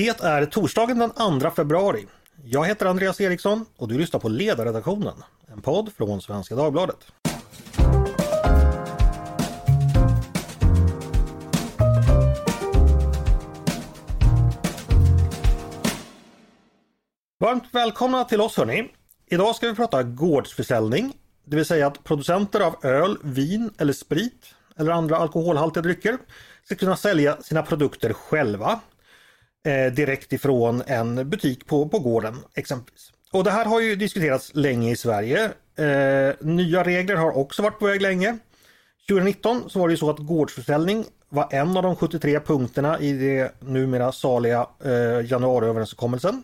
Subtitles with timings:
[0.00, 2.06] Det är torsdagen den 2 februari.
[2.44, 5.14] Jag heter Andreas Eriksson och du lyssnar på Ledarredaktionen,
[5.52, 6.96] en podd från Svenska Dagbladet.
[17.40, 18.92] Varmt välkomna till oss hörni!
[19.26, 21.12] Idag ska vi prata gårdsförsäljning,
[21.44, 26.18] det vill säga att producenter av öl, vin eller sprit eller andra alkoholhaltiga drycker
[26.64, 28.80] ska kunna sälja sina produkter själva
[29.66, 33.12] eh, direkt ifrån en butik på, på gården exempelvis.
[33.32, 35.44] Och det här har ju diskuterats länge i Sverige.
[35.76, 38.38] Eh, nya regler har också varit på väg länge.
[39.08, 43.12] 2019 så var det ju så att gårdsförsäljning var en av de 73 punkterna i
[43.12, 46.42] det numera saliga eh, januariöverenskommelsen.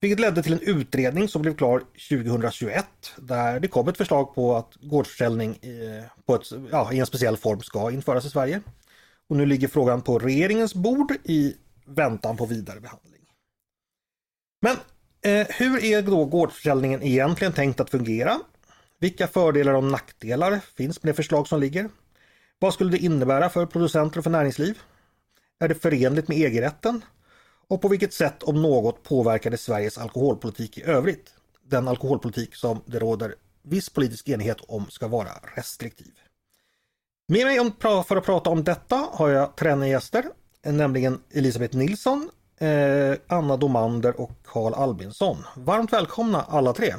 [0.00, 4.56] Vilket ledde till en utredning som blev klar 2021 där det kom ett förslag på
[4.56, 8.60] att gårdsförsäljning i, på ett, ja, i en speciell form ska införas i Sverige.
[9.28, 13.22] Och nu ligger frågan på regeringens bord i väntan på vidare behandling.
[14.62, 14.76] Men
[15.22, 18.40] eh, hur är då gårdsförsäljningen egentligen tänkt att fungera?
[18.98, 21.88] Vilka fördelar och nackdelar finns med det förslag som ligger?
[22.58, 24.78] Vad skulle det innebära för producenter och för näringsliv?
[25.58, 27.04] Är det förenligt med EG-rätten?
[27.68, 31.34] Och på vilket sätt om något påverkade Sveriges alkoholpolitik i övrigt?
[31.62, 36.12] Den alkoholpolitik som det råder viss politisk enighet om ska vara restriktiv.
[37.28, 37.72] Med mig
[38.04, 40.24] för att prata om detta har jag tre gäster,
[40.72, 45.44] nämligen Elisabeth Nilsson, eh, Anna Domander och Karl Albinsson.
[45.56, 46.94] Varmt välkomna alla tre!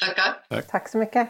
[0.00, 0.44] Tackar!
[0.48, 1.28] Tack, Tack så mycket!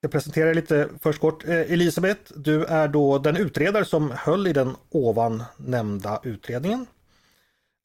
[0.00, 1.44] Jag presenterar lite först kort.
[1.48, 6.86] Eh, Elisabeth, du är då den utredare som höll i den ovan nämnda utredningen.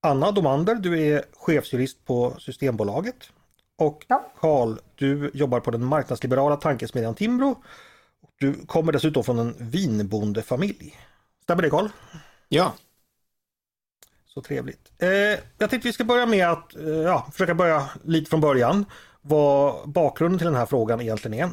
[0.01, 3.15] Anna Domander, du är chefsjurist på Systembolaget.
[3.77, 4.05] Och
[4.39, 4.83] Karl, ja.
[4.95, 7.63] du jobbar på den marknadsliberala tankesmedjan Timbro.
[8.39, 10.95] Du kommer dessutom från en vinbondefamilj.
[11.43, 11.87] Stämmer det Karl?
[12.49, 12.75] Ja.
[14.25, 14.91] Så trevligt.
[15.01, 15.09] Eh,
[15.57, 18.85] jag tänkte vi ska börja med att eh, ja, försöka börja lite från början.
[19.21, 21.49] Vad bakgrunden till den här frågan egentligen är.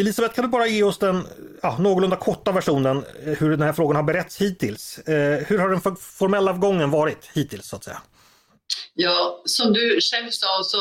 [0.00, 1.26] Elisabeth, kan du bara ge oss den
[1.62, 4.98] ja, någorlunda korta versionen eh, hur den här frågan har berätts hittills?
[4.98, 8.02] Eh, hur har den formella gången varit hittills så att säga?
[8.94, 10.78] Ja, som du själv sa så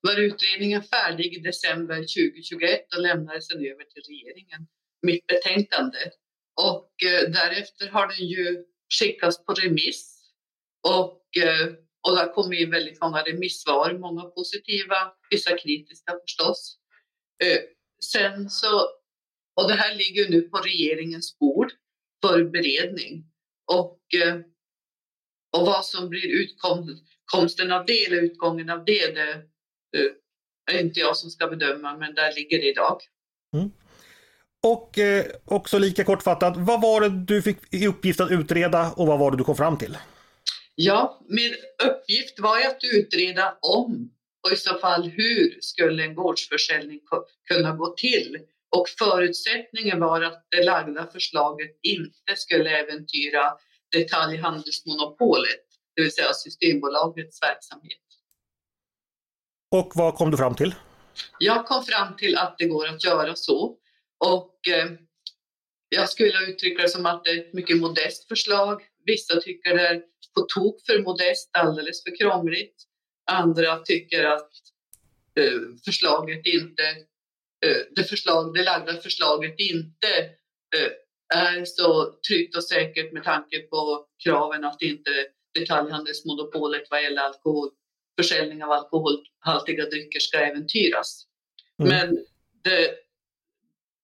[0.00, 4.66] var utredningen färdig i december 2021 och lämnades sen över till regeringen,
[5.02, 5.98] mitt betänkande.
[6.62, 8.64] Och eh, därefter har den ju
[9.00, 10.32] skickas på remiss
[10.88, 11.66] och, eh,
[12.06, 14.96] och det har kommit in väldigt många remissvar, många positiva,
[15.30, 16.78] vissa kritiska förstås.
[17.44, 17.58] Eh,
[18.04, 18.80] sen så,
[19.60, 21.72] och det här ligger nu på regeringens bord
[22.24, 23.24] för beredning.
[23.72, 24.36] Och, eh,
[25.56, 29.44] och vad som blir utkomsten av det eller utgången av det, det
[30.72, 33.00] är inte jag som ska bedöma, men där ligger det idag.
[33.56, 33.70] Mm.
[34.62, 39.06] Och eh, också lika kortfattat, vad var det du fick i uppgift att utreda och
[39.06, 39.98] vad var det du kom fram till?
[40.74, 44.10] Ja, min uppgift var att utreda om
[44.46, 47.00] och i så fall hur skulle en gårdsförsäljning
[47.48, 48.38] kunna gå till?
[48.76, 53.52] Och förutsättningen var att det lagda förslaget inte skulle äventyra
[53.92, 55.64] detaljhandelsmonopolet,
[55.96, 57.98] det vill säga Systembolagets verksamhet.
[59.70, 60.74] Och vad kom du fram till?
[61.38, 63.76] Jag kom fram till att det går att göra så.
[64.26, 64.90] Och eh,
[65.88, 68.82] jag skulle uttrycka det som att det är ett mycket modest förslag.
[69.04, 70.02] Vissa tycker det är
[70.34, 72.74] på tok för modest, alldeles för krångligt.
[73.30, 74.50] Andra tycker att
[75.40, 76.82] eh, förslaget inte,
[77.66, 80.30] eh, det, förslag, det lagda förslaget inte
[81.34, 85.10] är så tryggt och säkert med tanke på kraven att inte
[85.54, 87.70] detaljhandelsmonopolet vad gäller alkohol,
[88.20, 91.26] försäljning av alkoholhaltiga drycker ska äventyras.
[91.82, 91.90] Mm.
[91.90, 92.26] Men
[92.64, 92.94] det,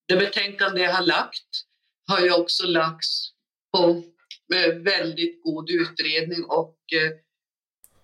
[0.09, 1.65] det betänkande jag har lagt
[2.07, 3.31] har ju också lagts
[3.77, 4.03] på
[4.55, 7.11] eh, väldigt god utredning och eh,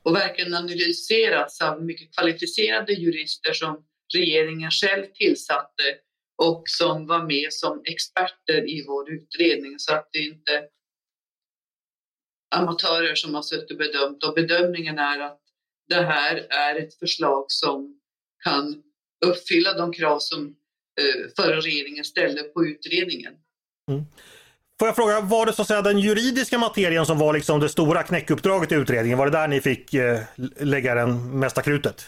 [0.03, 5.83] och verkligen analyserats av mycket kvalificerade jurister som regeringen själv tillsatte
[6.43, 9.79] och som var med som experter i vår utredning.
[9.79, 10.67] Så att det inte
[12.55, 14.23] amatörer som har suttit och bedömt.
[14.23, 15.41] Och bedömningen är att
[15.87, 17.99] det här är ett förslag som
[18.43, 18.83] kan
[19.25, 20.55] uppfylla de krav som
[21.35, 23.33] förra regeringen ställde på utredningen.
[23.91, 24.05] Mm.
[24.79, 27.69] Får jag fråga, var det så att säga den juridiska materien som var liksom det
[27.69, 29.17] stora knäckuppdraget i utredningen?
[29.17, 30.19] Var det där ni fick eh,
[30.59, 32.05] lägga den mesta krutet?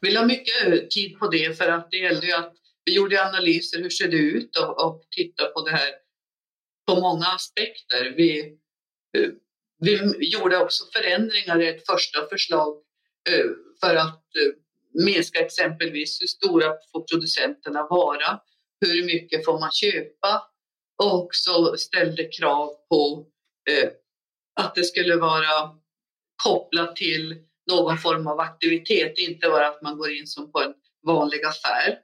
[0.00, 2.52] Vi la mycket tid på det för att det gällde ju att
[2.84, 5.90] vi gjorde analyser, hur ser det ut och, och tittade på det här
[6.86, 8.14] på många aspekter.
[8.16, 8.40] Vi,
[9.18, 9.30] eh,
[9.80, 12.76] vi gjorde också förändringar i ett första förslag
[13.30, 13.46] eh,
[13.80, 14.52] för att eh,
[14.94, 18.40] minska exempelvis hur stora får producenterna vara?
[18.80, 20.50] Hur mycket får man köpa?
[21.00, 23.26] och också ställde krav på
[23.70, 23.90] eh,
[24.60, 25.78] att det skulle vara
[26.44, 27.36] kopplat till
[27.70, 30.74] någon form av aktivitet, inte bara att man går in som på en
[31.06, 31.98] vanlig affär.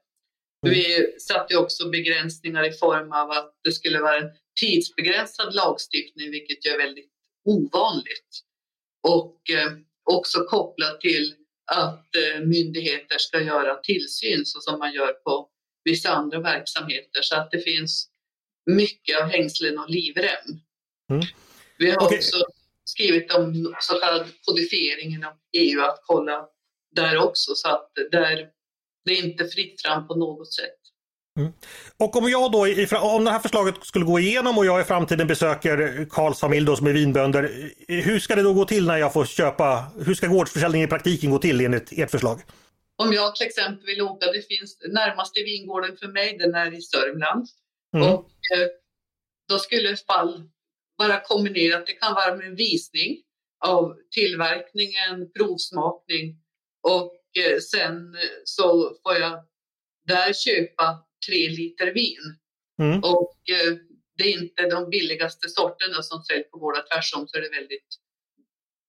[0.67, 0.75] Mm.
[0.75, 4.31] Vi satte också begränsningar i form av att det skulle vara en
[4.61, 7.11] tidsbegränsad lagstiftning, vilket är väldigt
[7.45, 8.43] ovanligt.
[9.09, 9.73] Och eh,
[10.05, 11.35] också kopplat till
[11.67, 15.49] att eh, myndigheter ska göra tillsyn så som man gör på
[15.85, 18.09] vissa andra verksamheter så att det finns
[18.71, 20.61] mycket av hängslen och livrem.
[21.11, 21.27] Mm.
[21.79, 22.19] Vi har okay.
[22.19, 22.37] också
[22.85, 26.49] skrivit om så kallad kodifiering inom EU att kolla
[26.91, 28.51] där också så att där
[29.05, 30.79] det är inte fritt fram på något sätt.
[31.37, 31.53] Mm.
[31.97, 32.59] Och om jag då,
[33.01, 36.77] om det här förslaget skulle gå igenom och jag i framtiden besöker Karls familj då
[36.77, 37.73] som är vinbönder.
[37.89, 41.31] Hur ska det då gå till när jag får köpa, hur ska gårdsförsäljning i praktiken
[41.31, 42.41] gå till enligt ert förslag?
[42.99, 46.83] Om jag till exempel vill åka, det finns närmaste vingården för mig, den är i
[46.83, 47.47] Sörmland.
[47.95, 48.09] Mm.
[48.09, 48.69] Och eh,
[49.49, 50.49] då skulle fall
[50.97, 53.17] vara kombinerat, det kan vara med en visning
[53.65, 56.37] av tillverkningen, provsmakning
[56.83, 59.45] och eh, sen så får jag
[60.07, 62.25] där köpa tre liter vin.
[62.83, 62.99] Mm.
[62.99, 63.77] Och eh,
[64.19, 67.89] det är inte de billigaste sorterna som säljs på gårdar, tvärtom så är det väldigt,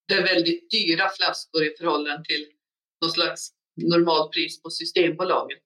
[0.07, 2.45] det är väldigt dyra flaskor i förhållande till
[3.01, 5.63] någon slags normalpris på Systembolaget.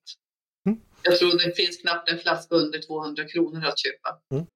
[0.66, 0.80] Mm.
[1.02, 4.20] Jag tror det finns knappt en flaska under 200 kronor att köpa.
[4.34, 4.46] Mm.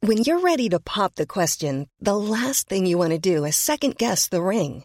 [0.00, 3.56] When you're ready to pop the question, the last thing you want to do is
[3.56, 4.84] second guess the ring.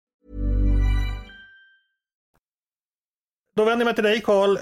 [3.55, 4.57] Då vänder jag mig till dig Karl.
[4.57, 4.61] Eh,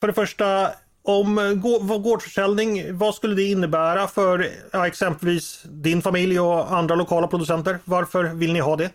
[0.00, 0.70] för det första,
[1.02, 1.60] om
[2.02, 7.78] gårdsförsäljning, vad skulle det innebära för ja, exempelvis din familj och andra lokala producenter?
[7.84, 8.90] Varför vill ni ha det?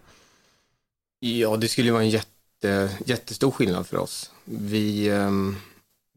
[1.20, 4.32] Ja, det skulle vara en jätte, jättestor skillnad för oss.
[4.46, 5.56] Vi, ehm,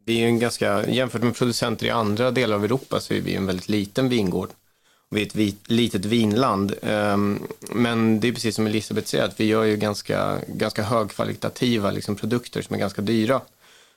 [0.04, 3.34] vi är en ganska, jämfört med producenter i andra delar av Europa så är vi
[3.34, 4.50] en väldigt liten vingård.
[5.12, 6.74] Vi är ett vit, litet vinland.
[6.82, 11.90] Um, men det är precis som Elisabeth säger, att vi gör ju ganska, ganska högkvalitativa
[11.90, 13.40] liksom, produkter som är ganska dyra.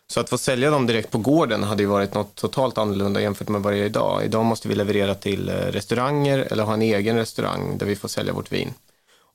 [0.08, 3.48] Så att få sälja dem direkt på gården hade ju varit något totalt annorlunda jämfört
[3.48, 4.26] med vad det är idag.
[4.26, 8.08] Idag måste vi leverera till eh, restauranger eller ha en egen restaurang där vi får
[8.08, 8.74] sälja vårt vin.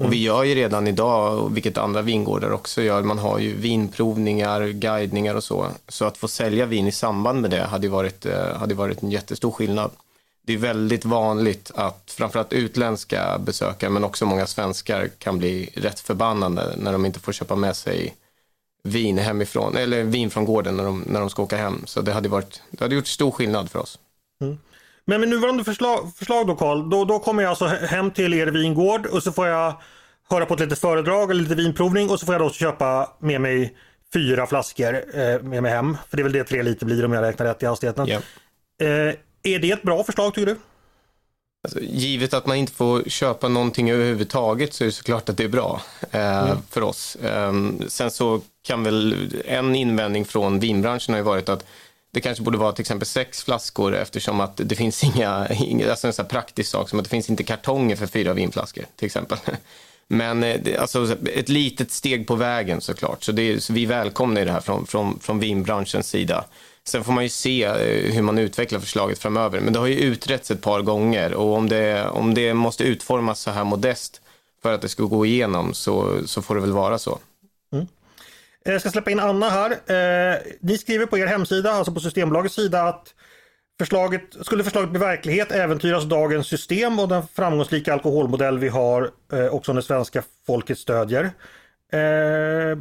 [0.01, 0.27] Och vi mm.
[0.27, 5.45] gör ju redan idag, vilket andra vingårdar också gör, man har ju vinprovningar, guidningar och
[5.45, 5.67] så.
[5.89, 9.11] Så att få sälja vin i samband med det hade varit, eh, hade varit en
[9.11, 9.91] jättestor skillnad.
[10.51, 16.01] Det är väldigt vanligt att framförallt utländska besökare, men också många svenskar kan bli rätt
[16.01, 18.15] förbannade när de inte får köpa med sig
[18.85, 21.83] vin hemifrån, eller vin från gården när de, när de ska åka hem.
[21.87, 23.99] Så det hade, varit, det hade gjort stor skillnad för oss.
[24.43, 24.59] Mm.
[25.05, 28.47] Men med nuvarande förslag, förslag då Karl, då, då kommer jag alltså hem till er
[28.47, 29.75] vingård och så får jag
[30.31, 33.41] höra på ett litet föredrag eller lite vinprovning och så får jag då köpa med
[33.41, 33.77] mig
[34.13, 35.97] fyra flaskor eh, med mig hem.
[36.09, 38.09] För det är väl det tre liter blir om jag räknar rätt i hastigheten.
[38.09, 38.23] Yeah.
[38.83, 40.57] Eh, är det ett bra förslag tycker du?
[41.65, 45.45] Alltså, givet att man inte får köpa någonting överhuvudtaget så är det såklart att det
[45.45, 46.59] är bra eh, mm.
[46.71, 47.17] för oss.
[47.17, 47.53] Eh,
[47.89, 51.67] sen så kan väl en invändning från vinbranschen har ju varit att
[52.13, 55.49] det kanske borde vara till exempel sex flaskor eftersom att det finns inga,
[55.91, 59.07] alltså en sån praktisk sak som att det finns inte kartonger för fyra vinflaskor till
[59.07, 59.39] exempel.
[60.09, 64.53] Men eh, alltså, ett litet steg på vägen såklart, så, det, så vi välkomnar det
[64.53, 66.45] här från, från, från vinbranschens sida.
[66.89, 70.01] Sen får man ju se eh, hur man utvecklar förslaget framöver, men det har ju
[70.01, 74.21] utretts ett par gånger och om det, om det måste utformas så här modest
[74.63, 77.19] för att det ska gå igenom så, så får det väl vara så.
[77.73, 77.87] Mm.
[78.67, 79.71] Eh, jag ska släppa in Anna här.
[79.71, 83.15] Eh, ni skriver på er hemsida, alltså på Systembolagets sida att
[83.79, 89.47] förslaget, skulle förslaget bli verklighet äventyras dagens system och den framgångsrika alkoholmodell vi har eh,
[89.47, 91.25] och som det svenska folket stödjer.
[91.93, 92.79] Eh,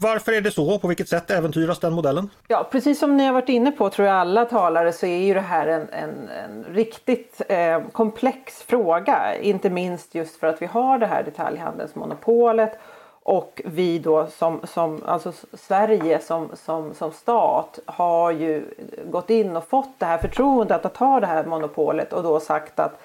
[0.00, 0.78] varför är det så?
[0.78, 2.30] På vilket sätt äventyras den modellen?
[2.48, 5.34] Ja, precis som ni har varit inne på tror jag alla talare så är ju
[5.34, 9.38] det här en, en, en riktigt eh, komplex fråga.
[9.40, 12.78] Inte minst just för att vi har det här detaljhandelsmonopolet
[13.22, 18.64] och vi då som, som alltså Sverige som, som, som stat har ju
[19.10, 22.78] gått in och fått det här förtroendet att ta det här monopolet och då sagt
[22.80, 23.00] att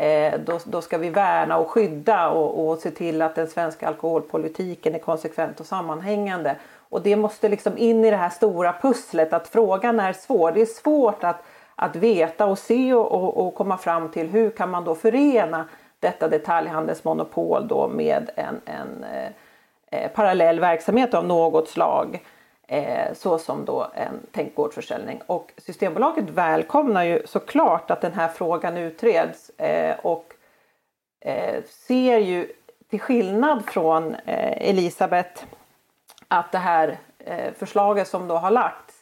[0.00, 3.88] Eh, då, då ska vi värna och skydda och, och se till att den svenska
[3.88, 6.56] alkoholpolitiken är konsekvent och sammanhängande.
[6.76, 10.52] Och det måste liksom in i det här stora pusslet att frågan är svår.
[10.52, 11.42] Det är svårt att,
[11.74, 15.68] att veta och se och, och, och komma fram till hur kan man då förena
[15.98, 22.20] detta detaljhandelsmonopol då med en, en eh, eh parallell verksamhet av något slag
[22.70, 25.20] eh, såsom då en tänkt gårdsförsäljning.
[25.26, 30.34] Och Systembolaget välkomnar ju såklart att den här frågan utreds eh, och
[31.20, 32.52] eh, ser ju
[32.90, 35.44] till skillnad från eh, Elisabeth
[36.28, 38.94] att det här eh, förslaget som då har lagts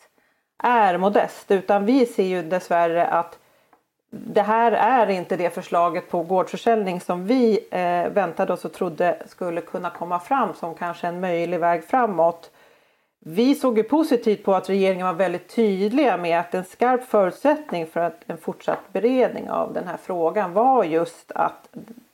[0.63, 3.39] är modest utan vi ser ju dessvärre att
[4.11, 9.23] det här är inte det förslaget på gårdsförsäljning som vi eh, väntade oss och trodde
[9.27, 12.51] skulle kunna komma fram som kanske en möjlig väg framåt.
[13.31, 17.87] Vi såg ju positivt på att regeringen var väldigt tydliga med att en skarp förutsättning
[17.87, 21.69] för att en fortsatt beredning av den här frågan var just att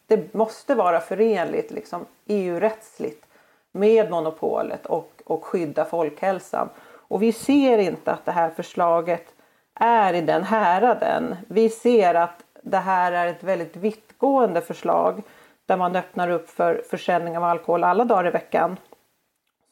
[0.07, 3.27] det måste vara förenligt liksom, EU-rättsligt
[3.73, 6.69] med monopolet och, och skydda folkhälsan.
[6.87, 9.35] Och vi ser inte att det här förslaget
[9.75, 11.37] är i den häraden.
[11.49, 15.23] Vi ser att det här är ett väldigt vittgående förslag
[15.67, 18.77] där man öppnar upp för försäljning av alkohol alla dagar i veckan.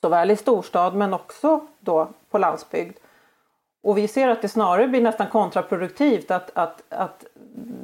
[0.03, 2.97] Såväl i storstad men också då på landsbygd.
[3.83, 7.25] Och vi ser att det snarare blir nästan kontraproduktivt att, att, att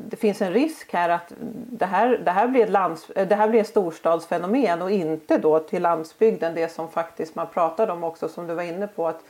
[0.08, 1.32] det finns en risk här att
[1.70, 5.58] det här, det här, blir ett lands, det här blir ett storstadsfenomen och inte då
[5.58, 9.20] till landsbygden det som faktiskt man pratade om också som du var inne på att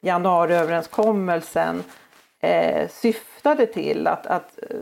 [0.00, 1.82] januariöverenskommelsen
[2.40, 4.76] eh, syftade till att, att eh,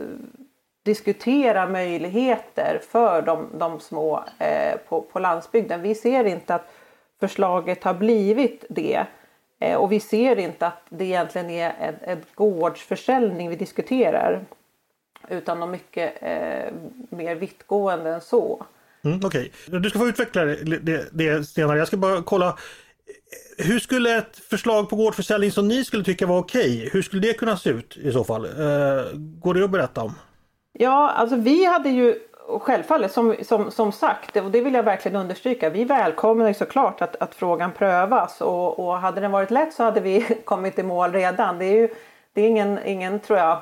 [0.83, 5.81] diskutera möjligheter för de, de små eh, på, på landsbygden.
[5.81, 6.71] Vi ser inte att
[7.27, 9.05] förslaget har blivit det.
[9.59, 14.45] Eh, och vi ser inte att det egentligen är en, en gårdsförsäljning vi diskuterar.
[15.29, 16.73] Utan något mycket eh,
[17.09, 18.65] mer vittgående än så.
[19.03, 19.79] Mm, Okej, okay.
[19.79, 21.77] du ska få utveckla det, det, det senare.
[21.77, 22.57] Jag ska bara kolla.
[23.57, 27.21] Hur skulle ett förslag på gårdsförsäljning som ni skulle tycka var okej, okay, hur skulle
[27.21, 28.45] det kunna se ut i så fall?
[28.45, 28.51] Eh,
[29.13, 30.13] går det att berätta om?
[30.73, 35.21] Ja, alltså vi hade ju självfallet som, som, som sagt, och det vill jag verkligen
[35.21, 39.83] understryka, vi välkomnar såklart att, att frågan prövas och, och hade den varit lätt så
[39.83, 41.59] hade vi kommit i mål redan.
[41.59, 41.89] Det är ju
[42.33, 43.59] det är ingen, ingen tror jag,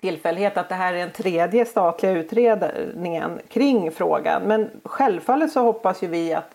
[0.00, 4.42] tillfällighet att det här är den tredje statliga utredningen kring frågan.
[4.42, 6.50] Men självfallet så hoppas ju vi att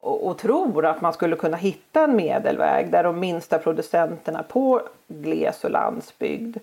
[0.00, 4.82] och, och tror att man skulle kunna hitta en medelväg där de minsta producenterna på
[5.08, 6.62] gles och landsbygd eh,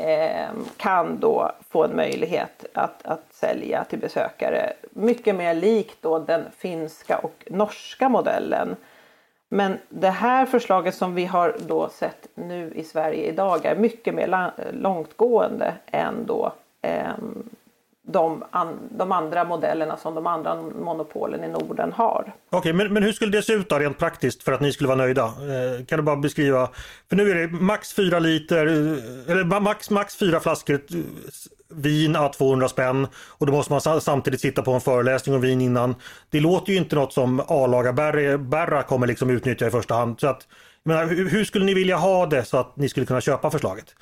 [0.00, 4.72] Ehm, kan då få en möjlighet att, att sälja till besökare.
[4.90, 8.76] Mycket mer likt då den finska och norska modellen.
[9.48, 14.14] Men det här förslaget som vi har då sett nu i Sverige idag är mycket
[14.14, 16.52] mer långtgående än då
[16.82, 17.12] eh,
[18.12, 22.20] de, an, de andra modellerna som de andra monopolen i Norden har.
[22.50, 24.72] Okej, okay, men, men hur skulle det se ut då rent praktiskt för att ni
[24.72, 25.24] skulle vara nöjda?
[25.24, 26.68] Eh, kan du bara beskriva?
[27.08, 30.96] För nu är det max fyra liter, eh, eller max, max fyra flaskor eh,
[31.74, 35.60] vin à 200 spänn och då måste man samtidigt sitta på en föreläsning om vin
[35.60, 35.94] innan.
[36.30, 37.92] Det låter ju inte något som A-laga
[38.38, 40.20] Berra kommer liksom utnyttja i första hand.
[40.20, 40.46] Så att,
[40.82, 43.94] menar, hur skulle ni vilja ha det så att ni skulle kunna köpa förslaget?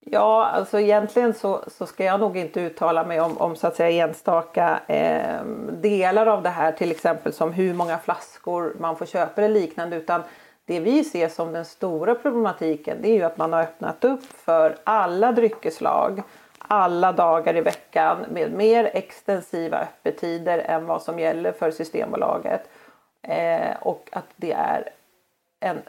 [0.00, 3.76] Ja, alltså egentligen så, så ska jag nog inte uttala mig om, om så att
[3.76, 9.06] säga enstaka eh, delar av det här, till exempel som hur många flaskor man får
[9.06, 10.22] köpa eller liknande, utan
[10.64, 14.24] det vi ser som den stora problematiken det är ju att man har öppnat upp
[14.24, 16.22] för alla dryckeslag
[16.70, 22.70] alla dagar i veckan med mer extensiva öppettider än vad som gäller för Systembolaget.
[23.22, 24.88] Eh, och att det är
[25.60, 25.82] en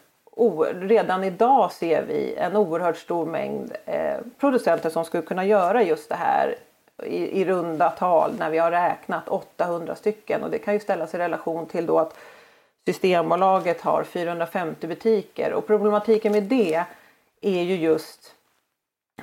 [0.73, 6.09] redan idag ser vi en oerhört stor mängd eh, producenter som skulle kunna göra just
[6.09, 6.55] det här
[7.03, 11.13] i, i runda tal när vi har räknat 800 stycken och det kan ju ställas
[11.13, 12.17] i relation till då att
[12.85, 16.83] Systembolaget har 450 butiker och problematiken med det
[17.41, 18.35] är ju just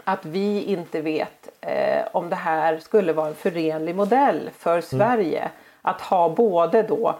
[0.04, 4.82] att vi inte vet eh, om det här skulle vara en förenlig modell för mm.
[4.82, 5.38] Sverige.
[5.38, 5.52] Mm.
[5.82, 7.18] Att ha både då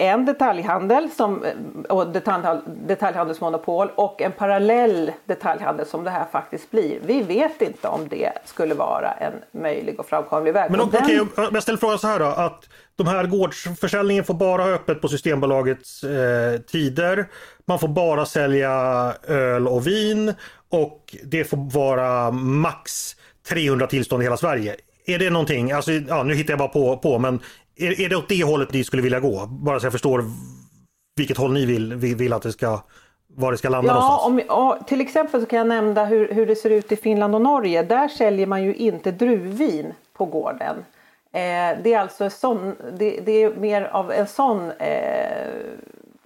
[0.00, 1.44] en detaljhandel som,
[1.88, 7.00] och detaljhandel, detaljhandelsmonopol och en parallell detaljhandel som det här faktiskt blir.
[7.04, 10.70] Vi vet inte om det skulle vara en möjlig och framkomlig väg.
[10.70, 11.20] Men okej, den...
[11.20, 12.24] okay, jag ställer frågan så här då.
[12.24, 17.26] Att de här gårdsförsäljningen får bara ha öppet på Systembolagets eh, tider.
[17.64, 18.70] Man får bara sälja
[19.28, 20.34] öl och vin
[20.68, 23.16] och det får vara max
[23.48, 24.76] 300 tillstånd i hela Sverige.
[25.06, 27.40] Är det någonting, alltså, ja, nu hittar jag bara på, på men
[27.80, 29.46] är, är det åt det hållet ni skulle vilja gå?
[29.46, 30.24] Bara så jag förstår
[31.16, 32.80] vilket håll ni vill, vill att det ska
[33.36, 36.56] var det ska landa ja, om, till exempel så kan jag nämna hur, hur det
[36.56, 37.82] ser ut i Finland och Norge.
[37.82, 40.76] Där säljer man ju inte druvvin på gården.
[41.32, 45.48] Eh, det är alltså sån, det, det, är mer av en sån eh,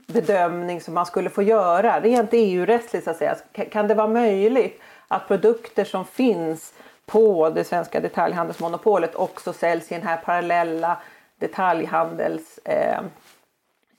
[0.06, 3.36] bedömning som man skulle få göra rent EU-rättsligt så att säga.
[3.72, 6.72] Kan det vara möjligt att produkter som finns
[7.06, 10.98] på det svenska detaljhandelsmonopolet också säljs i den här parallella
[11.48, 13.00] detaljhandels eh,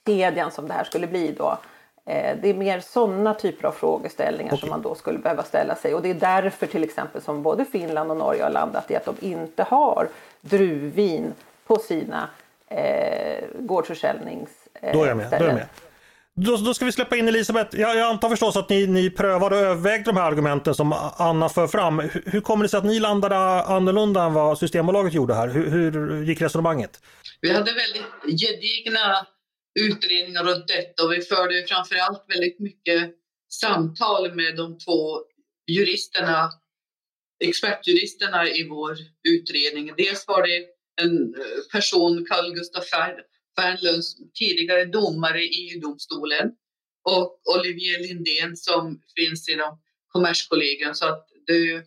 [0.05, 1.57] kedjan som det här skulle bli då.
[2.05, 4.59] Eh, det är mer sådana typer av frågeställningar okay.
[4.59, 7.65] som man då skulle behöva ställa sig och det är därför till exempel som både
[7.65, 10.07] Finland och Norge har landat i att de inte har
[10.41, 11.33] druvvin
[11.67, 12.29] på sina
[12.67, 14.97] eh, gårdsförsäljningsställen.
[14.97, 15.31] då är jag med.
[15.31, 15.67] Då, är jag med.
[16.37, 17.79] Då, då, ska vi släppa in Elisabeth.
[17.79, 21.49] Jag, jag antar förstås att ni, ni prövade och övervägde de här argumenten som Anna
[21.49, 21.99] för fram.
[21.99, 25.47] Hur, hur kommer det sig att ni landade annorlunda än vad Systembolaget gjorde här?
[25.47, 26.99] Hur, hur gick resonemanget?
[27.41, 29.27] Vi hade väldigt gedigna
[29.79, 33.15] utredningar runt detta och vi förde framförallt väldigt mycket
[33.51, 35.21] samtal med de två
[35.67, 36.51] juristerna,
[37.43, 38.97] expertjuristerna i vår
[39.29, 39.93] utredning.
[39.97, 40.65] Dels var det
[41.01, 42.85] en eh, person, Carl Gustaf
[43.55, 46.51] Fernlund, tidigare domare i EU-domstolen
[47.09, 50.93] och Olivier Lindén som finns inom Kommerskollegium.
[50.93, 51.83] Så att det är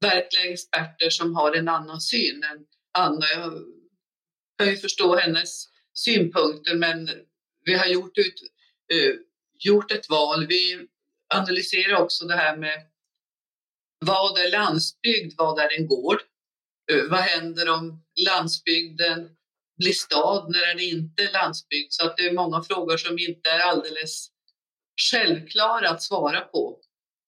[0.00, 2.66] verkliga experter som har en annan syn än
[2.98, 3.26] Anna.
[3.34, 3.75] Jag
[4.58, 7.10] kan ju förstå hennes synpunkter men
[7.64, 8.42] vi har gjort, ut,
[8.94, 9.14] uh,
[9.58, 10.46] gjort ett val.
[10.46, 10.86] Vi
[11.34, 12.86] analyserar också det här med
[13.98, 16.20] vad är landsbygd, vad är en gård?
[16.92, 19.30] Uh, vad händer om landsbygden
[19.78, 21.92] blir stad, när är det inte landsbygd?
[21.92, 24.28] Så att det är många frågor som inte är alldeles
[25.10, 26.80] självklara att svara på.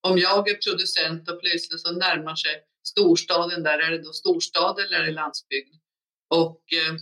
[0.07, 4.79] Om jag är producent och plötsligt så närmar sig storstaden, där är det då storstad
[4.79, 5.75] eller är det landsbygd?
[6.29, 6.97] Och uh,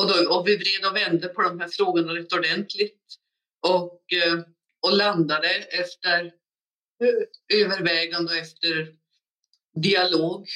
[0.00, 3.02] och, då, och vi vred och vände på de här frågorna rätt ordentligt
[3.66, 4.40] och, eh,
[4.82, 6.24] och landade efter
[7.04, 8.94] eh, övervägande och efter
[9.82, 10.48] dialog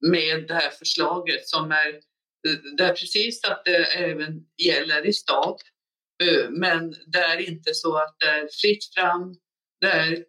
[0.00, 1.88] med det här förslaget som är
[2.48, 5.60] eh, där precis att det även gäller i stad.
[6.50, 9.36] Men det är inte så att det är fritt fram.
[9.80, 10.24] Det är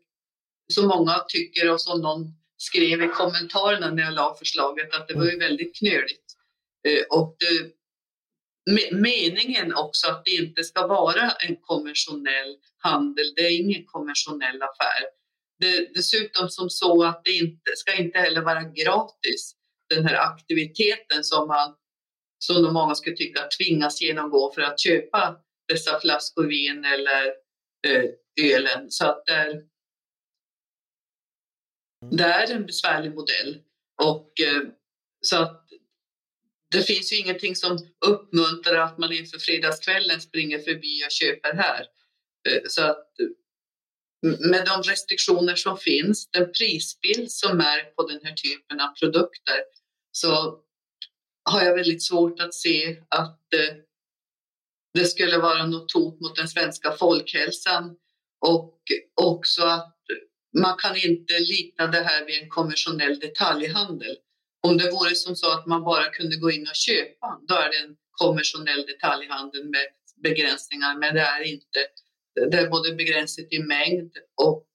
[0.74, 2.26] som många tycker och som någon
[2.58, 6.26] skrev i kommentarerna när jag la förslaget att det var ju väldigt knöligt.
[7.10, 7.74] Och det,
[8.92, 13.34] meningen också att det inte ska vara en konventionell handel.
[13.36, 15.04] Det är ingen konventionell affär.
[15.60, 19.56] Det, dessutom som så att det inte, ska inte heller vara gratis,
[19.90, 21.76] den här aktiviteten som man
[22.44, 27.26] som många skulle tycka tvingas genomgå för att köpa dessa flaskor vin eller
[27.88, 28.10] eh,
[28.42, 28.92] ölen.
[28.92, 29.62] Så att det är,
[32.12, 33.62] det är en besvärlig modell.
[34.04, 34.62] Och, eh,
[35.22, 35.63] så att
[36.74, 41.86] det finns ju ingenting som uppmuntrar att man inför fredagskvällen springer förbi och köper här.
[42.50, 43.08] Eh, så att
[44.24, 49.60] med de restriktioner som finns, den prisbild som är på den här typen av produkter,
[50.12, 50.60] så
[51.50, 53.76] har jag väldigt svårt att se att eh,
[54.94, 57.96] det skulle vara något hot mot den svenska folkhälsan
[58.46, 58.80] och
[59.22, 59.98] också att
[60.62, 64.16] man kan inte likna det här vid en konventionell detaljhandel.
[64.68, 67.70] Om det vore som så att man bara kunde gå in och köpa, då är
[67.70, 69.88] det en konventionell detaljhandel med
[70.24, 71.80] begränsningar, men det är inte.
[72.52, 74.66] Det är både begränsat i mängd och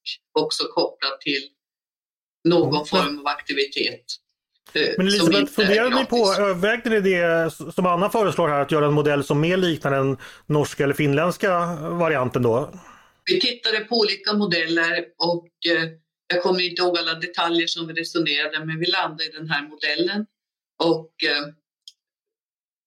[0.41, 1.49] också kopplat till
[2.45, 2.87] någon mm.
[2.87, 4.05] form av aktivitet.
[4.73, 8.87] Eh, men Elisabeth, funderade ni på, övervägde ni det som Anna föreslår här, att göra
[8.87, 12.73] en modell som mer liknar den norska eller finländska varianten då?
[13.25, 15.89] Vi tittade på olika modeller och eh,
[16.29, 19.69] jag kommer inte ihåg alla detaljer som vi resonerade men vi landade i den här
[19.69, 20.27] modellen.
[20.83, 21.47] Och, eh,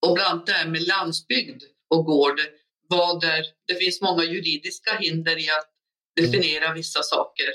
[0.08, 2.40] och bland annat det här med landsbygd och gård.
[2.88, 5.70] var där det finns många juridiska hinder i att
[6.16, 7.48] definiera vissa saker.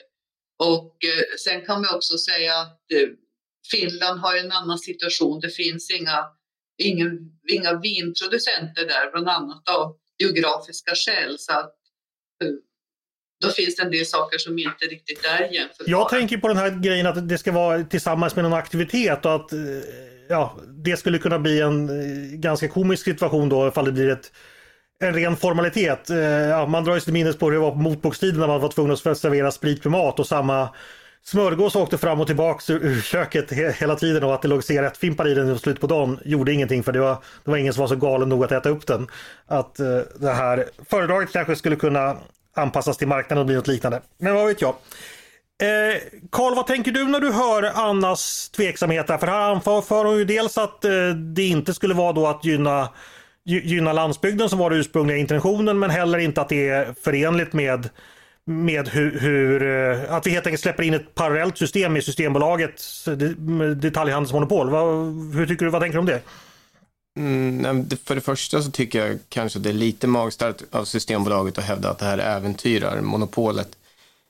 [0.58, 3.08] Och eh, sen kan man också säga att eh,
[3.70, 5.40] Finland har en annan situation.
[5.40, 6.24] Det finns inga,
[6.82, 7.18] ingen,
[7.52, 11.38] inga vinproducenter där, bland annat av geografiska skäl.
[11.38, 11.74] Så att,
[13.40, 15.90] då finns det en del saker som inte riktigt är jämförbara.
[15.90, 19.34] Jag tänker på den här grejen att det ska vara tillsammans med någon aktivitet och
[19.34, 19.58] att eh,
[20.28, 24.32] ja, det skulle kunna bli en eh, ganska komisk situation då ifall det blir ett
[24.98, 26.10] en ren formalitet.
[26.10, 28.60] Eh, ja, man drar sig till minnes på hur det var på motbokstiden när man
[28.60, 30.68] var tvungen att servera sprit med mat och samma
[31.24, 35.34] smörgås åkte fram och tillbaks ur köket hela tiden och att det låg cigarettfimpar i
[35.34, 37.88] den i slutet på dagen gjorde ingenting för det var, det var ingen som var
[37.88, 39.06] så galen nog att äta upp den.
[39.46, 39.74] Att
[40.20, 42.16] det här föredraget kanske skulle kunna
[42.58, 44.00] anpassas till marknaden och bli något liknande.
[44.18, 44.74] Men vad vet jag.
[45.62, 45.96] Eh,
[46.30, 49.06] Karl, vad tänker du när du hör Annas tveksamhet?
[49.06, 52.88] För här anför hon ju dels att eh, det inte skulle vara då att gynna,
[53.44, 57.88] gynna landsbygden som var den ursprungliga intentionen men heller inte att det är förenligt med
[58.48, 59.62] med hur, hur,
[60.10, 63.08] att vi helt enkelt släpper in ett parallellt system med Systembolagets
[63.76, 64.70] detaljhandelsmonopol.
[64.70, 64.86] Vad,
[65.34, 66.20] hur tycker du, vad tänker du om det?
[67.16, 71.58] Mm, för det första så tycker jag kanske att det är lite magstarkt av Systembolaget
[71.58, 73.68] att hävda att det här äventyrar monopolet.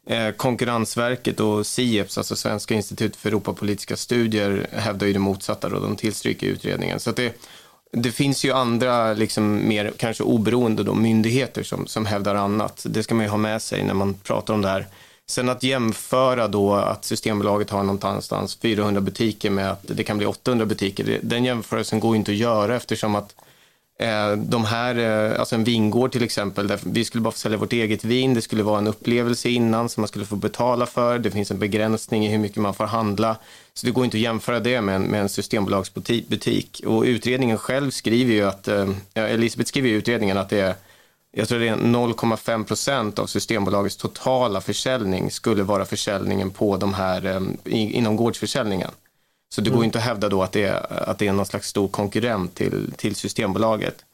[0.08, 5.82] Eh, Konkurrensverket och SIEPS, alltså Svenska institutet för Europapolitiska studier, hävdar ju det motsatta och
[5.82, 7.00] de tillstryker utredningen.
[7.00, 7.34] Så det,
[7.92, 12.86] det finns ju andra, liksom, mer kanske oberoende då, myndigheter som, som hävdar annat.
[12.88, 14.86] Det ska man ju ha med sig när man pratar om det här.
[15.28, 20.26] Sen att jämföra då att Systembolaget har någonstans 400 butiker med att det kan bli
[20.26, 23.34] 800 butiker, den jämförelsen går inte att göra eftersom att
[23.98, 27.58] eh, de här, eh, alltså en vingård till exempel, där vi skulle bara få sälja
[27.58, 31.18] vårt eget vin, det skulle vara en upplevelse innan som man skulle få betala för,
[31.18, 33.36] det finns en begränsning i hur mycket man får handla.
[33.74, 36.82] Så det går inte att jämföra det med en, med en systembolagsbutik.
[36.86, 40.74] Och utredningen själv skriver ju att, eh, Elisabeth skriver i utredningen att det är
[41.38, 46.94] jag tror det är 0,5 procent av Systembolagets totala försäljning skulle vara försäljningen på de
[46.94, 47.40] här eh,
[47.96, 48.90] inom gårdsförsäljningen.
[49.54, 49.76] Så det mm.
[49.76, 52.54] går inte att hävda då att det är, att det är någon slags stor konkurrent
[52.54, 54.04] till, till Systembolaget.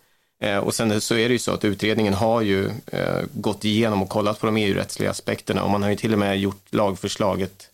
[0.43, 4.03] Eh, och sen så är det ju så att utredningen har ju eh, gått igenom
[4.03, 7.69] och kollat på de EU-rättsliga aspekterna och man har ju till och med gjort lagförslaget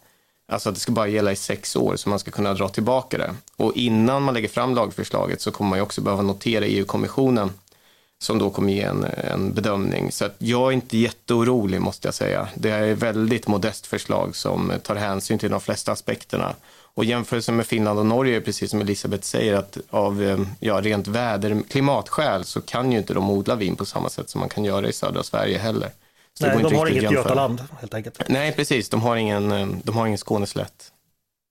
[0.53, 3.19] Alltså att det ska bara gälla i sex år så man ska kunna dra tillbaka
[3.19, 3.35] det.
[3.57, 7.51] Och innan man lägger fram lagförslaget så kommer man ju också behöva notera EU-kommissionen
[8.21, 10.13] som då kommer ge en, en bedömning.
[10.13, 12.49] Så att jag är inte jätteorolig måste jag säga.
[12.55, 16.55] Det är ett väldigt modest förslag som tar hänsyn till de flesta aspekterna.
[16.95, 21.07] Och jämförelsen med Finland och Norge precis som Elisabeth säger att av eh, ja, rent
[21.07, 24.65] väder, klimatskäl så kan ju inte de odla vin på samma sätt som man kan
[24.65, 25.91] göra i södra Sverige heller.
[26.35, 28.23] Så Nej, de har inget Götaland helt enkelt.
[28.29, 28.89] Nej, precis.
[28.89, 30.93] De har ingen, eh, de har ingen Skåneslätt.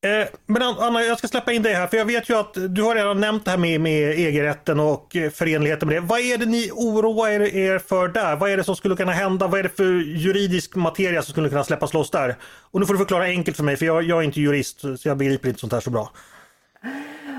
[0.06, 2.84] Eh, men Anna, jag ska släppa in dig här, för jag vet ju att du
[2.84, 6.02] har redan nämnt det här med, med EG-rätten och eh, förenligheten med det.
[6.02, 8.36] Vad är det ni oroar er för där?
[8.36, 9.48] Vad är det som skulle kunna hända?
[9.48, 9.84] Vad är det för
[10.16, 12.36] juridisk materia som skulle kunna släppas loss där?
[12.72, 15.08] Och nu får du förklara enkelt för mig, för jag, jag är inte jurist, så
[15.10, 16.12] jag begriper inte sånt här så bra.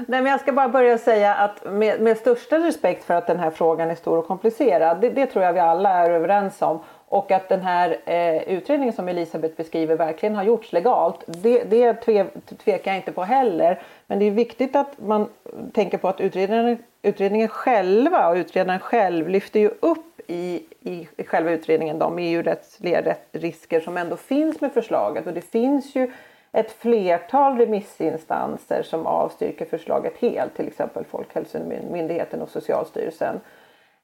[0.09, 3.39] Nej, men jag ska bara börja säga att med, med största respekt för att den
[3.39, 6.81] här frågan är stor och komplicerad, det, det tror jag vi alla är överens om.
[7.11, 11.95] Och att den här eh, utredningen som Elisabeth beskriver verkligen har gjorts legalt, det, det
[11.95, 12.27] tve,
[12.65, 13.83] tvekar jag inte på heller.
[14.07, 15.29] Men det är viktigt att man
[15.73, 21.25] tänker på att utredningen, utredningen själva och utredaren själv lyfter ju upp i, i, i
[21.25, 25.27] själva utredningen de EU-rättsliga risker som ändå finns med förslaget.
[25.27, 26.11] Och det finns ju
[26.53, 33.41] ett flertal remissinstanser som avstyrker förslaget helt, till exempel Folkhälsomyndigheten och Socialstyrelsen.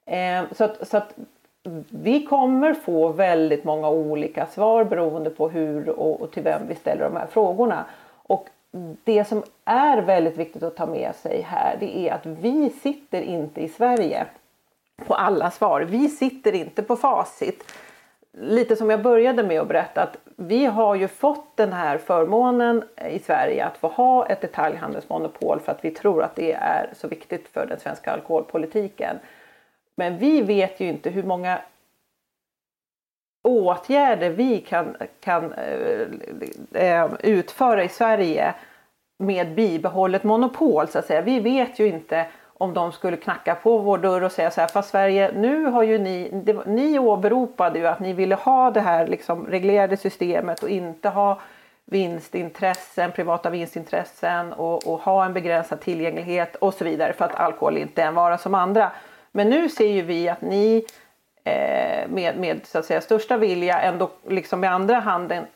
[0.06, 1.14] Eh, så att, så att
[1.90, 6.74] vi kommer få väldigt många olika svar beroende på hur och, och till vem vi
[6.74, 7.85] ställer de här frågorna.
[8.12, 8.48] Och
[9.05, 13.22] det som är väldigt viktigt att ta med sig här det är att vi sitter
[13.22, 14.27] inte i Sverige
[15.07, 15.81] på alla svar.
[15.81, 17.72] Vi sitter inte på facit.
[18.33, 22.85] Lite som jag började med att berätta att vi har ju fått den här förmånen
[23.11, 27.09] i Sverige att få ha ett detaljhandelsmonopol för att vi tror att det är så
[27.09, 29.16] viktigt för den svenska alkoholpolitiken.
[29.96, 31.59] Men vi vet ju inte hur många
[33.42, 35.52] åtgärder vi kan, kan
[36.72, 38.54] äh, utföra i Sverige
[39.18, 41.20] med bibehållet monopol så att säga.
[41.20, 42.26] Vi vet ju inte
[42.59, 45.83] om de skulle knacka på vår dörr och säga så här, fast Sverige, nu har
[45.83, 50.62] ju ni, det, ni åberopade ju att ni ville ha det här liksom reglerade systemet
[50.62, 51.40] och inte ha
[51.85, 57.76] vinstintressen, privata vinstintressen och, och ha en begränsad tillgänglighet och så vidare för att alkohol
[57.76, 58.90] inte är en vara som andra.
[59.37, 60.85] Men nu ser ju vi att ni
[61.44, 65.47] eh, med, med så att säga, största vilja ändå liksom med andra handen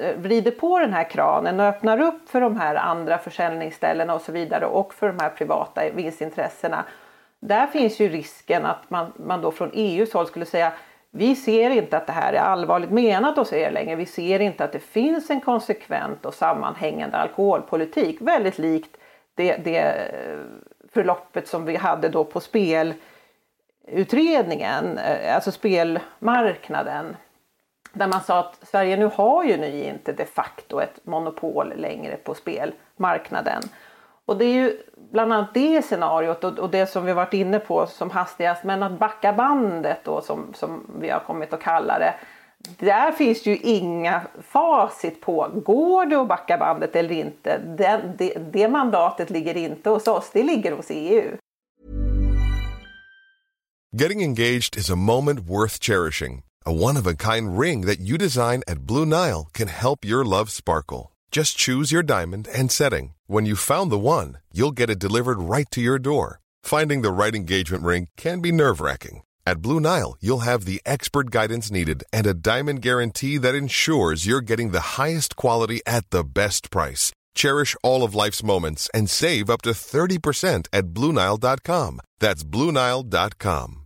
[0.00, 4.20] eh, vrider på den här kranen och öppnar upp för de här andra försäljningsställena och
[4.20, 6.84] så vidare och för de här privata vinstintressena.
[7.40, 10.72] Där finns ju risken att man, man då från EUs håll skulle säga
[11.10, 13.96] vi ser inte att det här är allvarligt menat hos er längre.
[13.96, 18.20] Vi ser inte att det finns en konsekvent och sammanhängande alkoholpolitik.
[18.20, 18.96] Väldigt likt
[19.34, 20.38] det, det eh,
[20.92, 27.16] förloppet som vi hade då på spelutredningen, eh, alltså spelmarknaden.
[27.92, 32.16] Där man sa att Sverige nu har ju nu inte de facto ett monopol längre
[32.16, 33.62] på spelmarknaden.
[34.24, 37.86] Och det är ju bland annat det scenariot och, det som vi varit inne på
[37.86, 42.14] som hastigast, men att backa bandet då som, som vi har kommit att kalla det
[42.78, 47.58] där finns ju inga facit på, går det att backa bandet eller inte?
[47.58, 51.36] Det, det, det mandatet ligger inte hos oss, det ligger hos EU.
[53.92, 56.42] Getting engaged is a moment worth cherishing.
[56.64, 61.10] A one-of-a-kind ring that you design at Blue Nile can help your love sparkle.
[61.32, 63.14] Just choose your diamond and setting.
[63.26, 66.38] When you found the one, you'll get it delivered right to your door.
[66.62, 69.22] Finding the right engagement ring can be nerve-wracking.
[69.50, 74.24] At Blue Nile, you'll have the expert guidance needed and a diamond guarantee that ensures
[74.24, 77.10] you're getting the highest quality at the best price.
[77.34, 82.00] Cherish all of life's moments and save up to 30% at BlueNile.com.
[82.20, 83.76] That's BlueNile.com.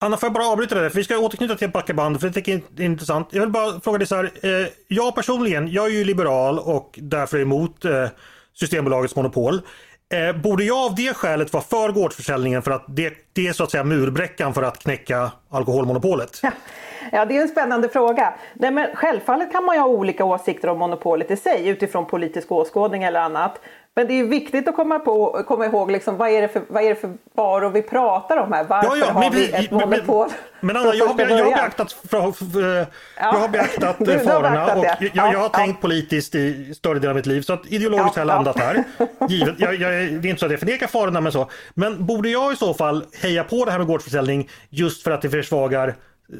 [0.00, 0.90] Anna, får jag bara avbryta det?
[0.90, 3.28] För vi ska återknyta till backeband, för det tycker jag är intressant.
[3.30, 4.30] Jag vill bara fråga dig så här.
[4.42, 8.08] Eh, jag personligen, jag är ju liberal och därför emot eh,
[8.54, 9.62] Systembolagets monopol.
[10.12, 13.64] Eh, borde jag av det skälet vara för gårdsförsäljningen för att det, det är så
[13.64, 16.40] att säga murbräckan för att knäcka alkoholmonopolet?
[17.12, 18.34] Ja, det är en spännande fråga.
[18.54, 22.52] Nej, men självfallet kan man ju ha olika åsikter om monopolet i sig utifrån politisk
[22.52, 23.60] åskådning eller annat.
[23.96, 26.82] Men det är viktigt att komma, på, komma ihåg liksom, vad, är det för, vad
[26.82, 28.64] är det för varor vi pratar om här.
[28.64, 30.28] Varför ja, ja, har vi ett monopol?
[30.28, 32.86] Men, men Anna, jag har, jag har beaktat, för, för, ja.
[33.16, 37.16] jag har beaktat du, farorna och jag, jag, har tänkt politiskt i större delen av
[37.16, 37.42] mitt liv.
[37.42, 38.84] Så att ideologiskt har jag landat här.
[39.28, 41.50] Givet, jag, jag, det är inte så att jag förnekar farorna men så.
[41.74, 45.22] Men borde jag i så fall heja på det här med gårdsförsäljning just för att
[45.22, 45.94] det försvagar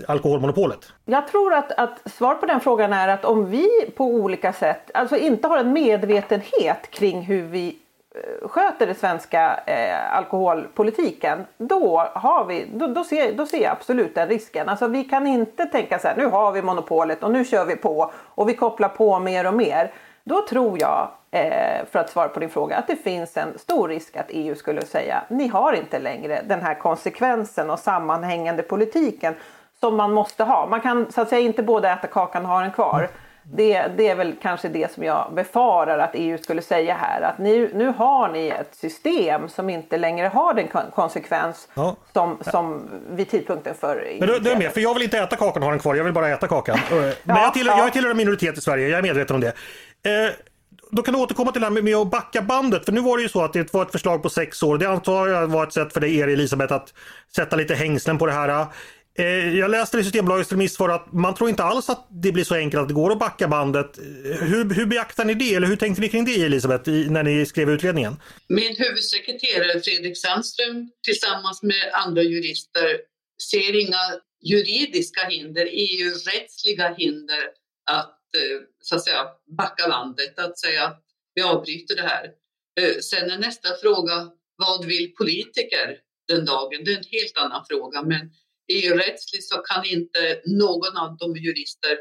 [0.09, 0.93] alkoholmonopolet?
[1.05, 4.91] Jag tror att, att svar på den frågan är att om vi på olika sätt,
[4.95, 7.79] alltså inte har en medvetenhet kring hur vi
[8.15, 13.73] eh, sköter den svenska eh, alkoholpolitiken, då, har vi, då, då, ser, då ser jag
[13.73, 14.69] absolut den risken.
[14.69, 17.77] Alltså vi kan inte tänka så här, nu har vi monopolet och nu kör vi
[17.77, 19.93] på och vi kopplar på mer och mer.
[20.27, 23.89] Då tror jag, eh, för att svara på din fråga, att det finns en stor
[23.89, 29.35] risk att EU skulle säga, ni har inte längre den här konsekvensen och sammanhängande politiken
[29.85, 30.67] som man måste ha.
[30.67, 33.09] Man kan så att säga inte både äta kakan och ha den kvar.
[33.43, 37.21] Det, det, är väl kanske det som jag befarar att EU skulle säga här.
[37.21, 41.97] Att ni, nu har ni ett system som inte längre har den konsekvens ja.
[42.13, 45.37] som, som vid tidpunkten för Men du, du är med, för jag vill inte äta
[45.37, 45.95] kakan och ha den kvar.
[45.95, 46.79] Jag vill bara äta kakan.
[46.91, 47.85] Men ja, jag, tillhör, ja.
[47.85, 49.53] jag tillhör en minoritet i Sverige, jag är medveten om det.
[50.11, 50.33] Eh,
[50.91, 52.85] då kan du återkomma till det här med att backa bandet.
[52.85, 54.79] För nu var det ju så att det var ett förslag på sex år.
[54.79, 56.95] Det antar jag var ett sätt för dig, Elisabeth, att
[57.37, 58.67] sätta lite hängslen på det här.
[59.19, 62.55] Eh, jag läste i Systembolagets remissvar att man tror inte alls att det blir så
[62.55, 63.99] enkelt att det går att backa bandet.
[63.99, 64.05] Eh,
[64.47, 67.71] hur, hur beaktar ni det eller hur tänkte ni kring det Elisabeth när ni skrev
[67.71, 68.17] utredningen?
[68.49, 73.01] Min huvudsekreterare Fredrik Sandström tillsammans med andra jurister
[73.51, 77.43] ser inga juridiska hinder, EU-rättsliga hinder
[77.91, 79.27] att eh, så att säga
[79.59, 81.03] backa bandet, att säga att
[81.35, 82.31] vi avbryter det här.
[83.01, 85.99] Sen är nästa fråga, vad vill politiker
[86.29, 86.85] den dagen?
[86.85, 88.03] Det är en helt annan fråga.
[88.03, 88.31] Men
[88.73, 91.93] EU-rättsligt så kan inte någon av de jurister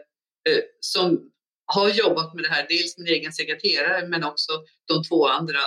[0.50, 1.30] eh, som
[1.66, 4.52] har jobbat med det här, dels min egen sekreterare men också
[4.88, 5.60] de två andra,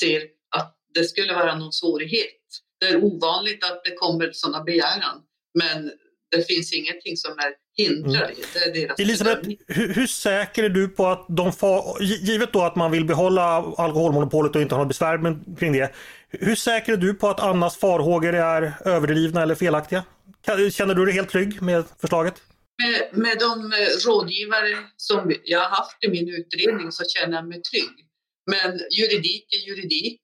[0.00, 0.22] ser
[0.56, 2.40] att det skulle vara någon svårighet.
[2.80, 5.22] Det är ovanligt att det kommer sådana begäran,
[5.58, 5.92] men
[6.30, 8.36] det finns ingenting som är hindrar mm.
[8.52, 8.58] det.
[8.58, 12.76] är deras Elisabeth, hur, hur, säker är du på att de får, givet då att
[12.76, 13.42] man vill behålla
[13.76, 15.94] alkoholmonopolet och inte ha något besvär kring det.
[16.28, 20.04] Hur säker är du på att Annas farhågor är överdrivna eller felaktiga?
[20.46, 22.42] Känner du dig helt trygg med förslaget?
[22.82, 27.48] Med, med de eh, rådgivare som jag har haft i min utredning så känner jag
[27.48, 28.06] mig trygg.
[28.50, 30.22] Men juridik är juridik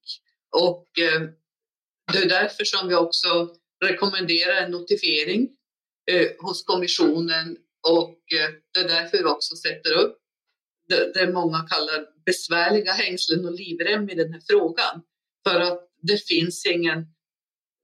[0.57, 1.21] och eh,
[2.13, 3.29] det är därför som vi också
[3.85, 5.49] rekommenderar en notifiering
[6.11, 7.57] eh, hos kommissionen
[7.89, 8.19] och
[8.75, 10.19] det är därför vi också sätter upp
[10.89, 15.03] det, det många kallar besvärliga hängslen och livrem i den här frågan.
[15.49, 17.07] För att det finns ingen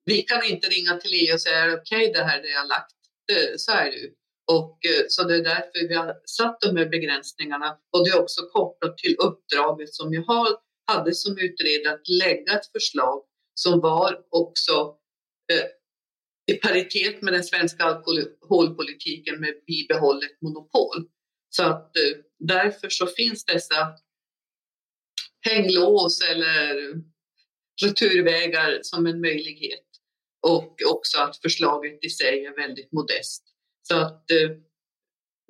[0.04, 2.68] vi kan inte ringa till EU och säga okej, okay, det här är det jag
[2.68, 2.96] lagt.
[3.26, 4.12] Det, så är det ju.
[4.50, 8.20] Och, eh, så det är därför vi har satt de här begränsningarna och det är
[8.20, 10.48] också kopplat till uppdraget som jag har,
[10.86, 14.96] hade som utredare att lägga ett förslag som var också
[15.52, 15.66] eh,
[16.54, 21.08] i paritet med den svenska alkoholpolitiken med bibehållet monopol.
[21.48, 23.94] Så att eh, därför så finns dessa
[25.40, 26.94] hänglås eller
[27.82, 29.91] returvägar som en möjlighet
[30.42, 33.44] och också att förslaget i sig är väldigt modest.
[33.82, 34.50] Så, att, eh,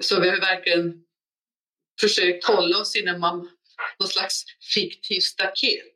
[0.03, 0.95] så vi har verkligen
[2.01, 3.21] försökt hålla oss inom
[4.01, 5.87] någon slags fiktivt staket.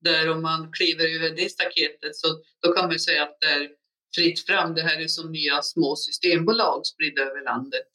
[0.00, 3.70] Där om man kliver över det staketet så då kan man säga att det är
[4.14, 4.74] fritt fram.
[4.74, 7.86] Det här är som nya små systembolag spridda över landet.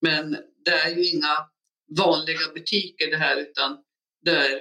[0.00, 1.36] Men det är ju inga
[1.98, 3.78] vanliga butiker det här utan
[4.24, 4.60] det är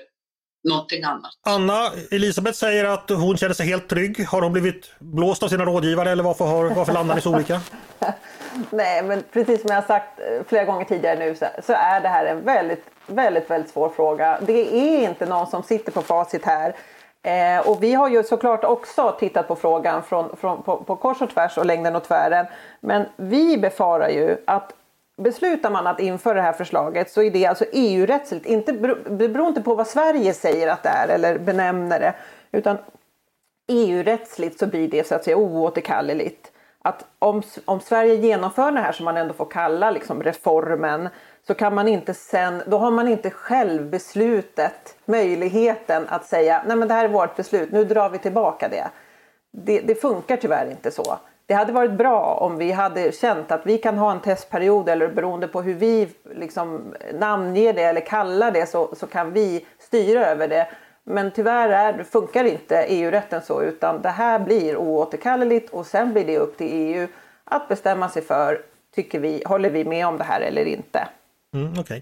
[0.64, 1.32] någonting annat.
[1.44, 4.28] Anna, Elisabeth säger att hon känner sig helt trygg.
[4.28, 7.62] Har hon blivit blåst av sina rådgivare eller varför, har, varför landar ni så olika?
[8.70, 12.02] Nej, men precis som jag har sagt eh, flera gånger tidigare nu så, så, är
[12.02, 14.40] det här en väldigt, väldigt, väldigt svår fråga.
[14.42, 16.76] Det är inte någon som sitter på facit här.
[17.24, 21.22] Eh, och vi har ju såklart också tittat på frågan från, från, på, på kors
[21.22, 22.46] och tvärs och längden och tvären.
[22.80, 24.74] Men vi befarar ju att
[25.22, 28.46] beslutar man att införa det här förslaget så är det alltså EU-rättsligt.
[28.46, 28.72] Inte,
[29.10, 32.14] det beror inte på vad Sverige säger att det är eller benämner det.
[32.52, 32.78] Utan
[33.68, 36.52] EU-rättsligt så blir det så att säga oåterkalleligt.
[36.84, 41.10] Att om, om Sverige genomför det här som man ändå får kalla liksom reformen
[41.48, 46.78] så kan man inte sen, då har man inte själv beslutet, möjligheten att säga nej
[46.78, 48.88] men det här är vårt beslut, nu drar vi tillbaka det.
[49.52, 51.18] Det, det funkar tyvärr inte så
[51.52, 55.08] det hade varit bra om vi hade känt att vi kan ha en testperiod eller
[55.08, 60.26] beroende på hur vi liksom namnger det eller kallar det så, så kan vi styra
[60.26, 60.68] över det.
[61.04, 66.26] Men tyvärr är, funkar inte EU-rätten så utan det här blir oåterkalleligt och sen blir
[66.26, 67.08] det upp till EU
[67.44, 68.62] att bestämma sig för
[68.96, 71.08] tycker vi, håller vi med om det här eller inte.
[71.56, 72.02] Mm, okay.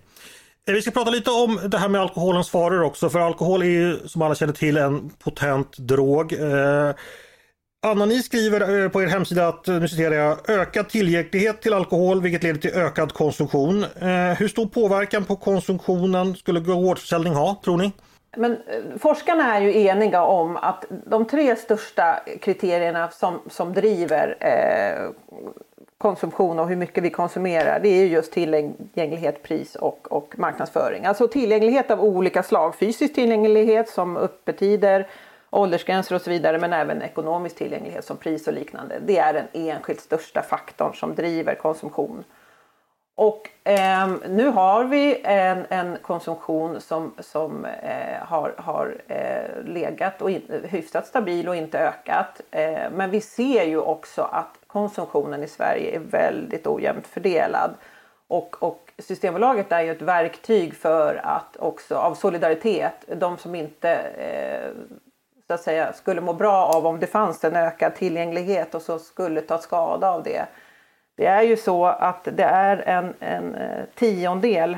[0.68, 3.66] Eh, vi ska prata lite om det här med alkoholens faror också för alkohol är
[3.66, 6.34] ju som alla känner till en potent drog.
[6.34, 6.92] Eh,
[7.82, 11.74] Anna, ni skriver eh, på er hemsida att, eh, nu citerar jag, ökad tillgänglighet till
[11.74, 13.84] alkohol vilket leder till ökad konsumtion.
[13.84, 17.92] Eh, hur stor påverkan på konsumtionen skulle gårdsförsäljning ha, tror ni?
[18.38, 18.58] Men
[19.00, 25.10] forskarna är ju eniga om att de tre största kriterierna som, som driver eh,
[25.98, 31.06] konsumtion och hur mycket vi konsumerar det är just tillgänglighet, pris och, och marknadsföring.
[31.06, 32.76] Alltså tillgänglighet av olika slag.
[32.76, 35.08] Fysisk tillgänglighet som öppettider,
[35.50, 39.00] åldersgränser och så vidare men även ekonomisk tillgänglighet som pris och liknande.
[39.06, 42.24] Det är den enskilt största faktorn som driver konsumtion.
[43.16, 50.22] Och eh, nu har vi en, en konsumtion som, som eh, har, har eh, legat
[50.22, 52.42] och in, hyfsat stabil och inte ökat.
[52.52, 57.72] Eh, men vi ser ju också att konsumtionen i Sverige är väldigt ojämnt fördelad.
[58.28, 63.92] Och, och Systembolaget är ju ett verktyg för att också av solidaritet, de som inte
[64.00, 65.00] eh,
[65.50, 69.00] så att säga, skulle må bra av om det fanns en ökad tillgänglighet och så
[69.00, 70.46] skulle ta skada av det.
[71.18, 74.78] Det är ju så att det är en, en eh, tiondel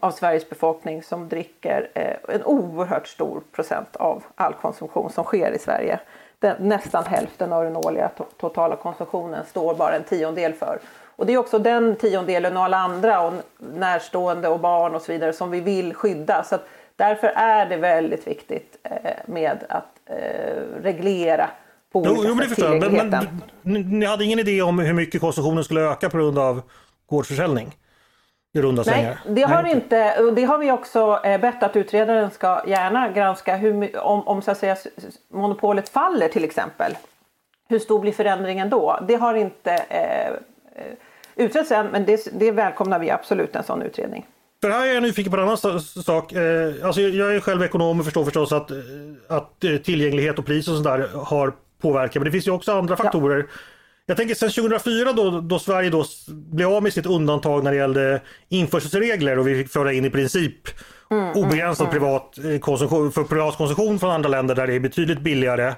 [0.00, 5.52] av Sveriges befolkning som dricker eh, en oerhört stor procent av all konsumtion som sker
[5.52, 6.00] i Sverige
[6.38, 10.78] den, nästan hälften av den årliga to totala konsumtionen står bara en tiondel för.
[11.16, 15.12] Och det är också den tiondelen och alla andra och närstående och barn och så
[15.12, 16.44] vidare som vi vill skydda.
[16.44, 16.58] Så
[16.96, 20.16] därför är det väldigt viktigt eh, med att eh,
[20.82, 21.50] reglera
[21.92, 23.08] på olika jo, sätt jo, men,
[23.62, 26.62] men, Ni hade ingen idé om hur mycket konsumtionen skulle öka på grund av
[27.06, 27.76] gårdsförsäljning?
[28.56, 29.72] i runda Nej, det har Nej.
[29.72, 30.30] inte.
[30.30, 34.50] Det har vi också eh, bett att utredaren ska gärna granska hur, om, om så
[34.50, 34.76] att säga,
[35.28, 36.96] monopolet faller till exempel.
[37.68, 39.00] Hur stor blir förändringen då?
[39.08, 40.32] Det har inte eh
[41.36, 44.26] utretts än men det, det välkomnar vi absolut en sån utredning.
[44.64, 46.32] För här är jag nyfiken på en annan sak.
[46.32, 48.70] Eh, alltså jag är själv ekonom och förstår förstås att,
[49.28, 52.14] att tillgänglighet och pris och sånt där har påverkat.
[52.14, 53.38] Men det finns ju också andra faktorer.
[53.38, 53.46] Ja
[54.06, 57.76] jag tänker sen 2004 då, då Sverige då blev av med sitt undantag när det
[57.76, 60.54] gällde införselregler och vi fick föra in i princip
[61.10, 64.74] mm, mm obegränsad mm, privat eh, konsumtion för privat konsumtion från andra länder där det
[64.74, 65.74] är betydligt billigare.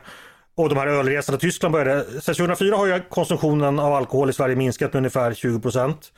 [0.56, 2.04] Och de här ölresorna till Tyskland började.
[2.04, 6.12] Sen 2004 har ju konsumtionen av alkohol i Sverige minskat med ungefär 20 procent.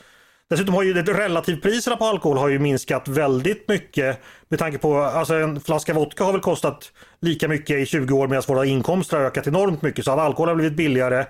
[0.51, 5.35] Dessutom har ju relativpriserna på alkohol har ju minskat väldigt mycket med tanke på alltså
[5.35, 9.25] en flaska vodka har väl kostat lika mycket i 20 år medan våra inkomster har
[9.25, 11.27] ökat enormt mycket så att alkohol har blivit billigare.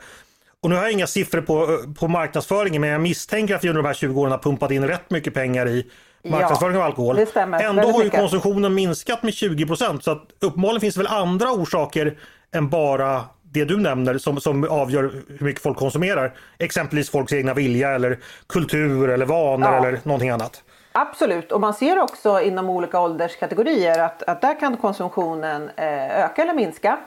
[0.62, 3.82] Och nu har jag inga siffror på, på marknadsföringen men jag misstänker att vi under
[3.82, 5.86] de här 20 åren har pumpat in rätt mycket pengar i
[6.24, 7.16] marknadsföring av alkohol.
[7.16, 7.62] Det stämmer.
[7.62, 11.52] Ändå har ju konsumtionen minskat med 20 procent så att uppenbarligen finns det väl andra
[11.52, 12.18] orsaker
[12.52, 15.02] än bara det du nämner som, som avgör
[15.38, 16.32] hur mycket folk konsumerar.
[16.58, 19.76] Exempelvis folks egna vilja eller kultur eller vanor ja.
[19.78, 20.62] eller någonting annat.
[20.92, 26.42] Absolut, och man ser också inom olika ålderskategorier att, att där kan konsumtionen eh, öka
[26.42, 26.98] eller minska.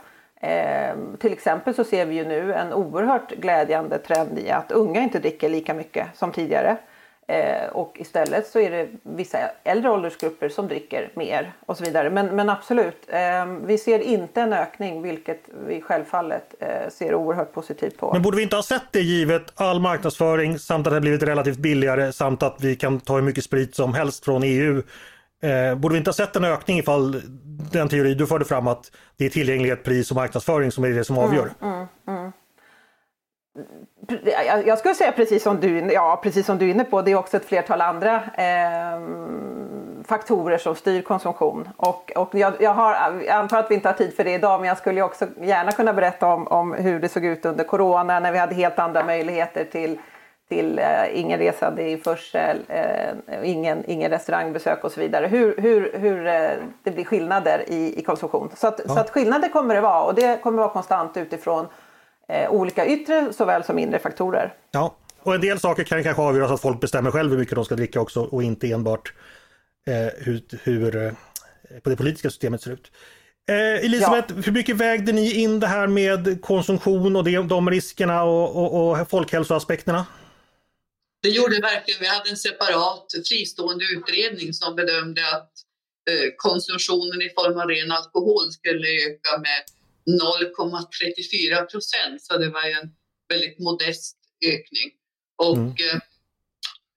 [0.42, 5.02] Eh, till exempel så ser vi ju nu en oerhört glädjande trend i att unga
[5.02, 6.78] inte dricker lika mycket som tidigare.
[7.32, 12.10] Eh, och istället så är det vissa äldre åldersgrupper som dricker mer och så vidare.
[12.10, 17.54] Men, men absolut, eh, vi ser inte en ökning vilket vi självfallet eh, ser oerhört
[17.54, 18.14] positivt på.
[18.14, 21.24] Men borde vi inte ha sett det givet all marknadsföring samt att det har blivit
[21.24, 24.82] relativt billigare samt att vi kan ta hur mycket sprit som helst från EU
[25.78, 27.22] borde vi inte ha sett en ökning ifall
[27.72, 31.04] den teori du förde fram att det är tillgänglighet, pris och marknadsföring som är det
[31.04, 31.50] som avgör?
[31.62, 32.21] Mm, mm, mm.
[34.66, 37.16] Jag skulle säga precis som du, ja, precis som du är inne på, det är
[37.16, 39.02] också ett flertal andra eh,
[40.04, 41.70] faktorer som styr konsumtion.
[41.78, 44.60] Och, och jag, jag, har, jag antar att vi inte har tid för det idag
[44.60, 48.20] men jag skulle också gärna kunna berätta om, om hur det såg ut under corona
[48.20, 50.00] när vi hade helt andra möjligheter till
[50.52, 55.28] till eh, ingen resande införsel, eh, ingen, ingen restaurangbesök och så vidare.
[55.28, 56.50] Hur, hur, hur eh,
[56.84, 58.50] det blir skillnader i, i konsumtion.
[58.56, 58.94] Så att, ja.
[58.94, 61.68] så att skillnader kommer det vara och det kommer vara konstant utifrån
[62.50, 64.54] olika yttre såväl som inre faktorer.
[64.72, 67.66] Ja, och en del saker kan kanske avgöras att folk bestämmer själv hur mycket de
[67.66, 69.14] ska dricka också och inte enbart
[69.88, 71.12] eh, hur, hur eh,
[71.84, 72.92] på det politiska systemet ser ut.
[73.50, 74.42] Eh, Elisabeth, ja.
[74.46, 78.92] hur mycket vägde ni in det här med konsumtion och det, de riskerna och, och,
[78.92, 80.06] och folkhälsoaspekterna?
[81.24, 82.00] Det gjorde verkligen.
[82.00, 85.52] Vi hade en separat fristående utredning som bedömde att
[86.10, 89.62] eh, konsumtionen i form av ren alkohol skulle öka med
[90.06, 92.22] 0,34 procent.
[92.22, 92.92] Så det var en
[93.30, 94.92] väldigt modest ökning.
[95.36, 95.68] Och mm.
[95.68, 96.00] eh,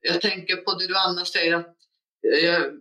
[0.01, 1.77] jag tänker på det du Anna säger att
[2.21, 2.73] jag är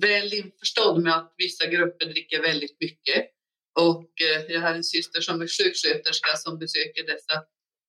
[0.00, 3.30] väl införstådd med att vissa grupper dricker väldigt mycket.
[3.78, 7.44] Och eh, jag har en syster som är sjuksköterska som besöker dessa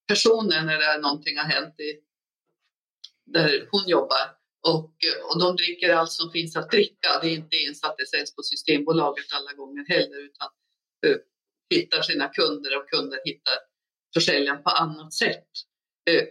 [0.08, 2.00] personer när det någonting har hänt i,
[3.26, 4.38] där hon jobbar.
[4.68, 4.94] Och,
[5.30, 7.20] och de dricker allt som finns att dricka.
[7.22, 10.50] Det är inte ens att det säljs på Systembolaget alla gånger heller utan
[11.08, 11.18] uh,
[11.70, 13.54] hittar sina kunder och kunder hittar
[14.14, 15.48] försäljaren på annat sätt.
[16.10, 16.24] Eh,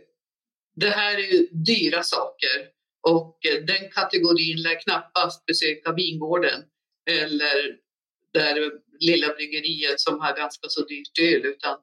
[0.75, 2.69] det här är ju dyra saker
[3.09, 6.65] och eh, den kategorin lär knappast besöka vingården
[7.11, 7.87] eller
[8.33, 11.79] det lilla bryggeriet som har ganska så dyrt öl utan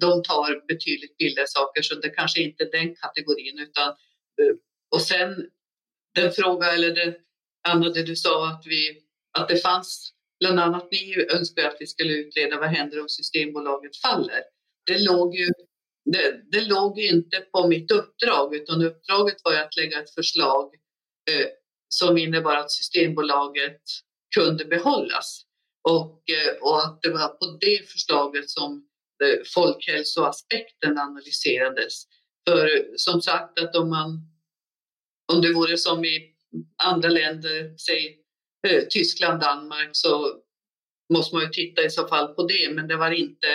[0.00, 4.56] de tar betydligt billigare saker så det kanske inte är den kategorin utan eh,
[4.94, 5.46] och sen
[6.14, 7.16] den fråga eller det
[7.68, 9.02] andra det du sa att, vi,
[9.38, 10.12] att det fanns
[10.42, 14.42] bland annat ni önskar att vi skulle utreda vad händer om Systembolaget faller.
[14.86, 15.48] Det låg ju
[16.04, 20.74] det, det låg inte på mitt uppdrag utan uppdraget var att lägga ett förslag
[21.30, 21.46] eh,
[21.88, 23.82] som innebar att Systembolaget
[24.36, 25.42] kunde behållas
[25.88, 28.86] och, eh, och att det var på det förslaget som
[29.24, 32.02] eh, folkhälsoaspekten analyserades.
[32.48, 34.28] För eh, som sagt att om man
[35.32, 36.34] om det vore som i
[36.84, 38.21] andra länder, säg
[38.68, 40.42] eh, Tyskland, Danmark, så
[41.12, 42.74] måste man ju titta i så fall på det.
[42.74, 43.52] Men det var inte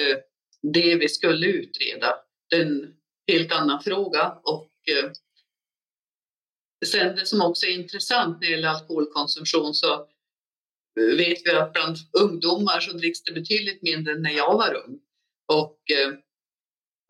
[0.00, 0.18] eh,
[0.62, 2.14] det vi skulle utreda.
[2.50, 2.94] Det är en
[3.32, 4.38] helt annan fråga.
[4.42, 5.10] Och, eh,
[6.86, 9.94] sen det som också är intressant när det gäller alkoholkonsumtion så
[11.00, 14.74] eh, vet vi att bland ungdomar så dricks det betydligt mindre än när jag var
[14.74, 15.00] ung.
[15.52, 16.12] Och, eh,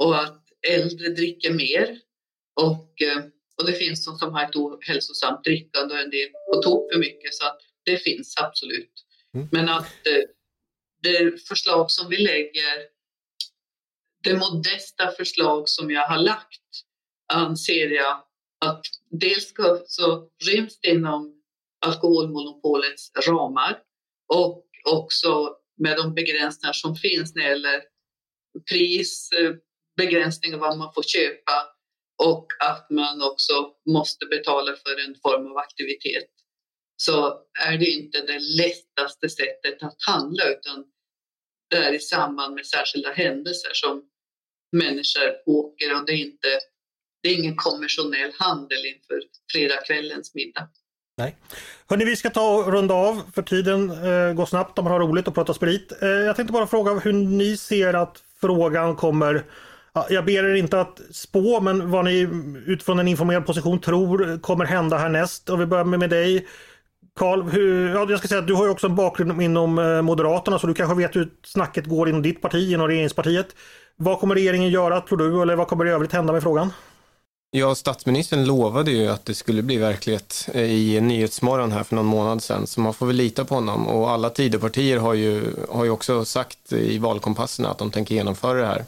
[0.03, 2.01] och att äldre dricker mer.
[2.61, 3.25] Och eh,
[3.59, 6.99] och det finns de som har ett ohälsosamt drickande och en del på tok för
[6.99, 8.93] mycket så att det finns absolut.
[9.35, 9.49] Mm.
[9.53, 10.25] Men att eh,
[11.03, 12.87] det förslag som vi lägger,
[14.25, 16.63] det modesta förslag som jag har lagt
[17.33, 18.23] anser jag
[18.65, 21.43] att dels ska, så ryms det inom
[21.87, 23.79] alkoholmonopolets ramar
[24.35, 27.83] och också med de begränsningar som finns när det gäller
[28.71, 29.55] pris, eh,
[29.97, 31.53] begränsning av vad man får köpa
[32.19, 33.53] och att man också
[33.87, 36.31] måste betala för en form av aktivitet
[36.97, 40.85] så är det inte det lättaste sättet att handla utan
[41.71, 44.03] det är i samband med särskilda händelser som
[44.73, 46.49] människor åker och det är, inte,
[47.23, 49.21] det är ingen konventionell handel inför
[49.53, 50.69] fredagskvällens middag.
[51.19, 51.37] Nej.
[51.87, 55.01] Hörni, vi ska ta och runda av för tiden eh, går snabbt om man har
[55.01, 56.03] roligt och pratar sprit.
[56.03, 59.45] Eh, jag tänkte bara fråga hur ni ser att frågan kommer
[60.11, 62.29] jag ber er inte att spå, men vad ni
[62.67, 65.49] utifrån en informerad position tror kommer hända härnäst.
[65.49, 66.47] Och vi börjar med, med dig.
[67.19, 67.59] Karl,
[67.95, 70.67] ja, jag ska säga att du har ju också en bakgrund inom eh, Moderaterna så
[70.67, 73.47] du kanske vet hur snacket går inom ditt parti, inom regeringspartiet.
[73.97, 76.73] Vad kommer regeringen göra tror du eller vad kommer i övrigt hända med frågan?
[77.51, 82.07] Ja, statsministern lovade ju att det skulle bli verklighet eh, i Nyhetsmorgon här för någon
[82.07, 83.87] månad sedan, så man får väl lita på honom.
[83.87, 88.61] Och alla Tidöpartier har ju, har ju också sagt i valkompassen att de tänker genomföra
[88.61, 88.85] det här.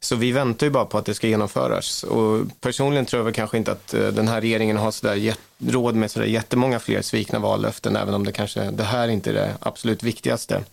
[0.00, 2.02] Så vi väntar ju bara på att det ska genomföras.
[2.02, 5.94] Och personligen tror jag väl kanske inte att eh, den här regeringen har sådär råd
[5.94, 9.54] med sådär jättemånga fler svikna vallöften, även om det kanske det här inte är det
[9.60, 10.64] absolut viktigaste.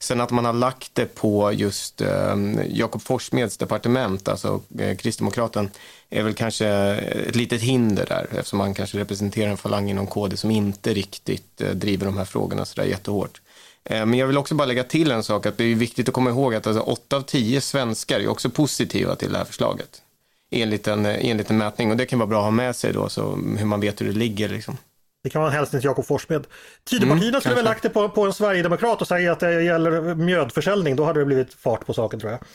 [0.00, 2.36] Sen att man har lagt det på just eh,
[2.68, 5.70] Jakob Forssmeds departement, alltså eh, kristdemokraten,
[6.10, 10.36] är väl kanske ett litet hinder där eftersom han kanske representerar en falang inom KD
[10.36, 13.40] som inte riktigt eh, driver de här frågorna sådär jättehårt.
[13.88, 16.14] Eh, men jag vill också bara lägga till en sak, att det är viktigt att
[16.14, 20.02] komma ihåg att alltså 8 av 10 svenskar är också positiva till det här förslaget.
[20.50, 22.92] Enligt en, eh, enligt en mätning och det kan vara bra att ha med sig
[22.92, 24.48] då, så hur man vet hur det ligger.
[24.48, 24.76] Liksom.
[25.22, 26.46] Det kan vara en hälsning till Jakob Forssmed.
[26.84, 30.14] Tidöpartierna mm, skulle väl lagt det på, på en sverigedemokrat och säga att det gäller
[30.14, 30.96] mjödförsäljning.
[30.96, 32.40] Då hade det blivit fart på saken tror jag.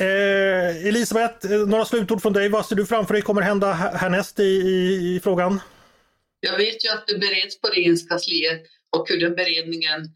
[0.00, 2.48] Eh, Elisabeth, eh, några slutord från dig.
[2.48, 5.60] Vad ser du framför dig kommer hända härnäst i, i, i frågan?
[6.40, 8.62] Jag vet ju att det bereds på regeringskansliet
[8.96, 10.10] och hur den beredningen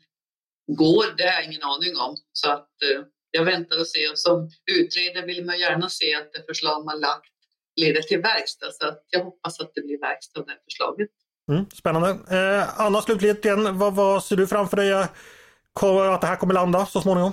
[0.72, 2.16] går, det har jag ingen aning om.
[2.32, 4.14] Så att eh, jag väntar och ser.
[4.14, 7.32] Som utredare vill man gärna se att det förslag man lagt
[7.80, 8.66] leder till verkstad.
[8.72, 11.08] Så att jag hoppas att det blir verkstad av det förslaget.
[11.50, 12.08] Mm, spännande.
[12.08, 17.00] Eh, Anna, slutligen, vad, vad ser du framför dig att det här kommer landa så
[17.00, 17.32] småningom?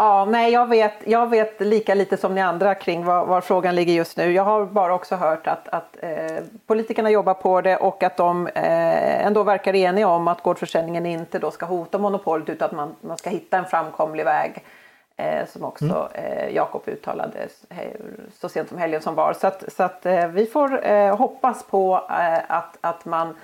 [0.00, 3.74] Ja, nej, jag vet, jag vet lika lite som ni andra kring var, var frågan
[3.74, 4.32] ligger just nu.
[4.32, 8.46] Jag har bara också hört att, att eh, politikerna jobbar på det och att de
[8.46, 12.94] eh, ändå verkar eniga om att gårdsförsäljningen inte då ska hota monopolet utan att man,
[13.00, 14.64] man ska hitta en framkomlig väg.
[15.16, 16.38] Eh, som också mm.
[16.38, 17.48] Eh, Jakob uttalade
[18.40, 19.32] så sent som helgen som var.
[19.32, 21.96] Så att, så att eh, vi får eh, hoppas på
[22.48, 23.34] att, att man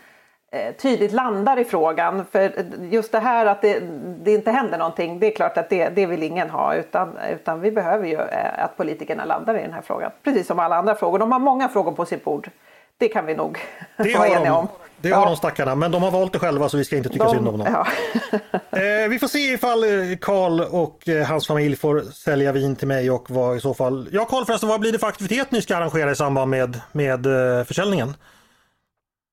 [0.79, 2.25] tydligt landar i frågan.
[2.33, 2.53] För
[2.91, 3.81] just det här att det,
[4.25, 6.75] det, inte händer någonting, det är klart att det, det vill ingen ha.
[6.75, 10.11] Utan, utan vi behöver ju eh, att politikerna landar i den här frågan.
[10.23, 11.19] Precis som alla andra frågor.
[11.19, 12.51] De har många frågor på sitt bord.
[12.99, 13.59] Det kan vi nog
[13.97, 14.69] vara eniga om.
[15.05, 15.27] Det har ja.
[15.27, 17.49] de stackarna, men de har valt det själva så vi ska inte tycka de, synd
[17.49, 17.69] om dem.
[17.73, 17.87] Ja.
[18.79, 22.89] eh, vi får se ifall eh, Karl och eh, hans familj får sälja vin till
[22.89, 24.09] mig och vad i så fall...
[24.13, 27.27] Ja Karl förresten, vad blir det för aktivitet ni ska arrangera i samband med, med
[27.67, 28.15] försäljningen?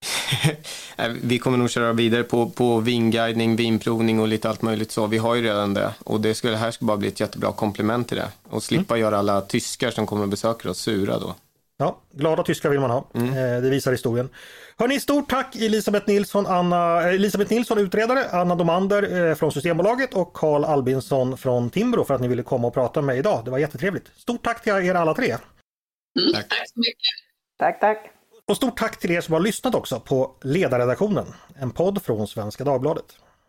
[1.22, 5.08] vi kommer nog köra vidare på, på vinguidning, vinprovning och lite allt möjligt så.
[5.08, 8.08] Vi har ju redan det och det skulle, här ska bara bli ett jättebra komplement
[8.08, 9.02] till det och slippa mm.
[9.02, 11.36] göra alla tyskar som kommer och besöker oss sura då.
[11.78, 13.08] Ja, glada tyskar vill man ha.
[13.14, 13.28] Mm.
[13.28, 14.30] Eh, det visar historien.
[14.78, 20.14] Hörni, stort tack Elisabeth Nilsson, Anna, eh, Elisabeth Nilsson utredare, Anna Domander eh, från Systembolaget
[20.14, 23.46] och Karl Albinsson från Timbro för att ni ville komma och prata med mig idag.
[23.46, 24.12] Det var jättetrevligt.
[24.18, 25.28] Stort tack till er alla tre.
[25.28, 26.50] Mm, tack.
[26.50, 27.16] tack så mycket.
[27.60, 28.21] Tack, tack.
[28.48, 32.64] Och stort tack till er som har lyssnat också på Ledarredaktionen, en podd från Svenska
[32.64, 33.06] Dagbladet.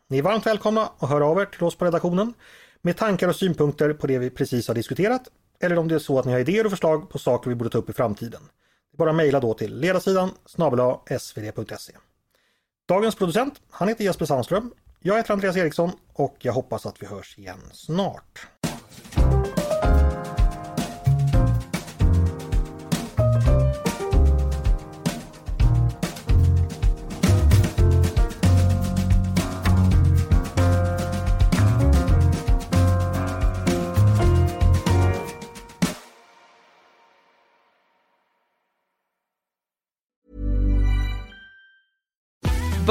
[0.09, 2.35] Ni är varmt välkomna att höra av er till oss på redaktionen
[2.83, 5.23] med tankar och synpunkter på det vi precis har diskuterat
[5.61, 7.71] eller om det är så att ni har idéer och förslag på saker vi borde
[7.71, 8.43] ta upp i framtiden.
[8.91, 10.81] Det är bara mejla då till ledarsidan snabel
[11.21, 11.93] svd.se.
[12.89, 14.73] Dagens producent, han heter Jesper Sandström.
[15.01, 18.47] Jag heter Andreas Eriksson och jag hoppas att vi hörs igen snart.